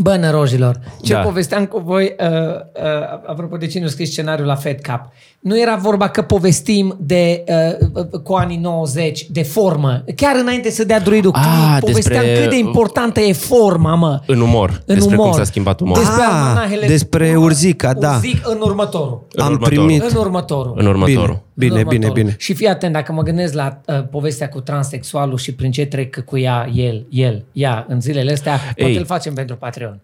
Bă, 0.01 0.17
nărojilor, 0.17 0.81
ce 1.03 1.13
Da. 1.13 1.19
povesteam 1.21 1.65
cu 1.67 1.83
voi, 1.85 2.15
uh, 2.21 2.27
uh, 2.29 3.21
apropo 3.27 3.57
de 3.57 3.67
cine 3.67 3.85
a 3.85 3.89
scris 3.89 4.11
scenariul 4.11 4.47
la 4.47 4.55
Fed 4.55 4.81
Cup, 4.87 5.01
nu 5.41 5.61
era 5.61 5.77
vorba 5.77 6.09
că 6.09 6.23
povestim 6.23 6.97
de, 7.01 7.45
uh, 7.49 7.89
uh, 8.13 8.21
cu 8.23 8.33
anii 8.35 8.57
90, 8.57 9.27
de 9.31 9.43
formă. 9.43 10.05
Chiar 10.17 10.37
înainte 10.41 10.71
să 10.71 10.85
dea 10.85 11.01
druidul 11.01 11.33
Ah, 11.35 11.77
clip, 11.79 11.91
povesteam 11.91 12.23
despre- 12.25 12.41
cât 12.41 12.51
de 12.51 12.59
importantă 12.59 13.21
e 13.21 13.33
forma, 13.33 13.95
mă. 13.95 14.21
În 14.27 14.41
umor. 14.41 14.83
În 14.87 14.95
despre 14.95 15.15
umor. 15.15 15.29
cum 15.29 15.39
s-a 15.39 15.45
schimbat 15.45 15.81
umorul. 15.81 16.03
Despre 16.03 16.23
Ah, 16.23 16.31
almanahele. 16.33 16.87
despre 16.87 17.37
Urzica, 17.37 17.93
da. 17.95 18.15
Urzic 18.15 18.49
în 18.49 18.59
următorul. 18.61 19.27
În 19.33 19.43
Am 19.45 19.53
următorul. 19.53 19.85
primit. 19.85 20.03
În 20.03 20.17
următorul. 20.17 20.75
În 20.77 20.87
următorul. 20.87 21.27
Bine, 21.27 21.43
În 21.61 21.67
bine, 21.69 21.79
următorul. 21.81 22.13
bine. 22.15 22.35
Și 22.39 22.55
fii 22.55 22.67
atent, 22.69 22.93
dacă 22.93 23.13
mă 23.13 23.23
gândesc 23.23 23.55
la 23.55 23.81
uh, 23.87 24.05
povestea 24.11 24.49
cu 24.49 24.61
transexualul 24.61 25.39
și 25.39 25.55
prin 25.55 25.71
ce 25.71 25.85
trec 25.87 26.25
cu 26.25 26.39
ea, 26.39 26.69
el, 26.75 27.07
el, 27.11 27.45
ea, 27.53 27.85
în 27.89 28.01
zilele 28.01 28.33
astea, 28.33 28.57
poate 28.57 28.91
Ei. 28.93 28.97
îl 28.97 29.05
facem 29.05 29.35
pentru 29.35 29.57
Patreon. 29.57 30.01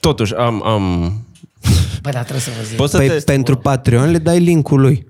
Totuși, 0.00 0.34
am... 0.34 0.66
am... 0.66 1.12
Bă, 2.02 2.10
dar 2.10 2.20
trebuie 2.22 2.40
să 2.40 2.50
vă 2.58 2.64
zic. 2.64 2.76
Poți 2.76 2.90
să 2.90 2.96
Păi 2.96 3.08
te... 3.08 3.14
pentru 3.14 3.56
Patreon 3.56 4.10
le 4.10 4.18
dai 4.18 4.38
linkul 4.40 4.80
lui. 4.80 5.06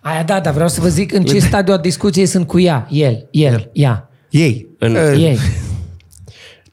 Aia 0.00 0.22
da, 0.22 0.40
dar 0.40 0.52
vreau 0.52 0.68
să 0.68 0.80
vă 0.80 0.88
zic 0.88 1.12
în 1.12 1.24
ce 1.24 1.38
stadiu 1.38 1.72
a 1.72 1.76
discuției 1.76 2.26
sunt 2.26 2.46
cu 2.46 2.58
ea. 2.58 2.86
El, 2.90 3.26
el, 3.30 3.70
ea. 3.72 4.10
Ei. 4.30 4.66
În- 4.78 4.94
Uh, 4.94 5.12
Ei. 5.16 5.38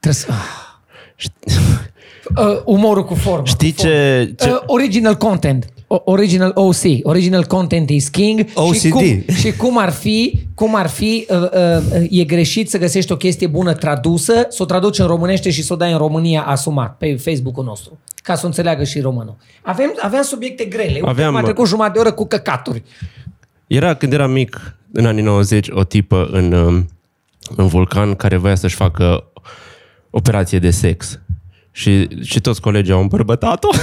Trebuie 0.00 0.12
să... 0.12 0.26
Ah. 0.30 0.64
Uh, 2.36 2.60
umorul 2.64 3.04
cu 3.04 3.14
formă. 3.14 3.46
Știi 3.46 3.72
cu 3.72 3.80
formă. 3.80 3.94
ce... 3.94 4.34
ce... 4.38 4.50
Uh, 4.50 4.58
original 4.66 5.14
content. 5.16 5.66
O- 5.86 6.02
Original 6.04 6.50
OC. 6.54 6.74
Original 7.02 7.44
content 7.44 7.90
is 7.90 8.08
king. 8.08 8.38
Și 8.48 8.52
OCD. 8.54 8.90
cum, 8.90 9.34
și 9.34 9.52
cum 9.56 9.78
ar 9.78 9.90
fi, 9.90 10.40
cum 10.54 10.74
ar 10.74 10.86
fi 10.88 11.26
uh, 11.30 11.38
uh, 11.42 12.06
e 12.10 12.24
greșit 12.24 12.70
să 12.70 12.78
găsești 12.78 13.12
o 13.12 13.16
chestie 13.16 13.46
bună 13.46 13.72
tradusă, 13.74 14.46
să 14.48 14.62
o 14.62 14.66
traduci 14.66 14.98
în 14.98 15.06
românește 15.06 15.50
și 15.50 15.62
să 15.62 15.72
o 15.72 15.76
dai 15.76 15.92
în 15.92 15.98
România 15.98 16.42
asumat 16.42 16.96
pe 16.96 17.16
Facebook-ul 17.16 17.64
nostru. 17.64 17.98
Ca 18.22 18.34
să 18.34 18.40
o 18.44 18.46
înțeleagă 18.46 18.84
și 18.84 19.00
românul. 19.00 19.36
Avem, 19.62 19.94
aveam 20.00 20.22
subiecte 20.22 20.64
grele. 20.64 20.92
Uite, 20.94 21.06
Aveam, 21.08 21.32
m-a 21.32 21.38
bă. 21.40 21.44
trecut 21.44 21.66
jumătate 21.66 21.92
de 21.92 21.98
oră 21.98 22.12
cu 22.12 22.26
căcaturi. 22.26 22.82
Era 23.66 23.94
când 23.94 24.12
eram 24.12 24.30
mic, 24.30 24.76
în 24.92 25.06
anii 25.06 25.22
90, 25.22 25.68
o 25.70 25.84
tipă 25.84 26.28
în, 26.32 26.52
um, 26.52 26.88
în 27.56 27.66
vulcan 27.66 28.14
care 28.14 28.36
voia 28.36 28.54
să-și 28.54 28.74
facă 28.74 29.24
operație 30.10 30.58
de 30.58 30.70
sex. 30.70 31.18
Și, 31.72 32.08
și 32.22 32.40
toți 32.40 32.60
colegii 32.60 32.92
au 32.92 33.00
îmbărbătat-o. 33.00 33.68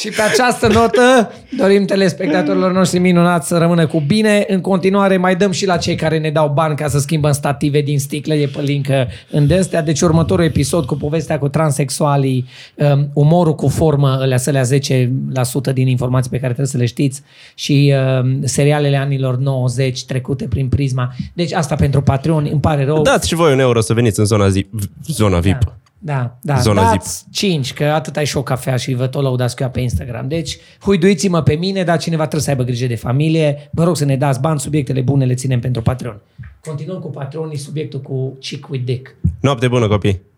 Și 0.00 0.08
pe 0.08 0.22
această 0.22 0.66
notă 0.66 1.32
dorim 1.56 1.84
telespectatorilor 1.84 2.72
noștri 2.72 2.98
minunați 2.98 3.48
să 3.48 3.58
rămână 3.58 3.86
cu 3.86 4.00
bine. 4.06 4.44
În 4.48 4.60
continuare 4.60 5.16
mai 5.16 5.36
dăm 5.36 5.50
și 5.50 5.66
la 5.66 5.76
cei 5.76 5.94
care 5.94 6.18
ne 6.18 6.30
dau 6.30 6.48
bani 6.48 6.76
ca 6.76 6.88
să 6.88 6.98
schimbăm 6.98 7.32
stative 7.32 7.80
din 7.80 7.98
sticle 7.98 8.36
de 8.36 8.50
pălincă 8.52 9.08
în 9.30 9.46
destea. 9.46 9.82
Deci 9.82 10.00
următorul 10.00 10.44
episod 10.44 10.84
cu 10.84 10.94
povestea 10.94 11.38
cu 11.38 11.48
transexualii, 11.48 12.48
um, 12.74 13.10
umorul 13.12 13.54
cu 13.54 13.68
formă, 13.68 14.08
alea 14.08 14.36
sălea 14.36 14.62
10% 14.62 15.72
din 15.72 15.86
informații 15.86 16.30
pe 16.30 16.38
care 16.38 16.52
trebuie 16.52 16.66
să 16.66 16.78
le 16.78 16.86
știți 16.86 17.22
și 17.54 17.94
um, 18.22 18.44
serialele 18.44 18.96
anilor 18.96 19.38
90 19.38 20.04
trecute 20.04 20.46
prin 20.46 20.68
prisma. 20.68 21.14
Deci 21.32 21.52
asta 21.52 21.74
pentru 21.74 22.02
Patreon, 22.02 22.48
îmi 22.50 22.60
pare 22.60 22.84
rău. 22.84 23.02
Dați 23.02 23.28
și 23.28 23.34
voi 23.34 23.52
un 23.52 23.58
euro 23.58 23.80
să 23.80 23.94
veniți 23.94 24.18
în 24.18 24.24
zona, 24.24 24.48
zi, 24.48 24.66
zona 25.06 25.38
VIP. 25.38 25.64
Da, 25.64 25.76
da. 26.02 26.58
Zona 26.58 26.90
Dați 26.90 27.24
5, 27.30 27.72
că 27.72 27.84
atât 27.84 28.16
ai 28.16 28.26
și 28.26 28.36
o 28.36 28.42
cafea 28.42 28.76
și 28.76 28.94
vă 28.94 29.06
tot 29.06 29.22
lăudați 29.22 29.56
cu 29.56 29.62
ea 29.62 29.70
pe 29.70 29.80
Instagram. 29.80 30.28
Deci, 30.28 30.58
huiduiți-mă 30.80 31.42
pe 31.42 31.54
mine, 31.54 31.82
dar 31.82 31.98
cineva 31.98 32.22
trebuie 32.22 32.42
să 32.42 32.50
aibă 32.50 32.62
grijă 32.62 32.86
de 32.86 32.94
familie. 32.94 33.70
Vă 33.72 33.84
rog 33.84 33.96
să 33.96 34.04
ne 34.04 34.16
dați 34.16 34.40
bani, 34.40 34.60
subiectele 34.60 35.00
bune 35.00 35.24
le 35.24 35.34
ținem 35.34 35.60
pentru 35.60 35.82
Patreon. 35.82 36.20
Continuăm 36.60 36.98
cu 36.98 37.10
Patreonii, 37.10 37.56
subiectul 37.56 38.00
cu 38.00 38.36
Chick 38.40 38.68
with 38.68 38.84
Dick. 38.84 39.16
Noapte 39.40 39.68
bună, 39.68 39.88
copii! 39.88 40.29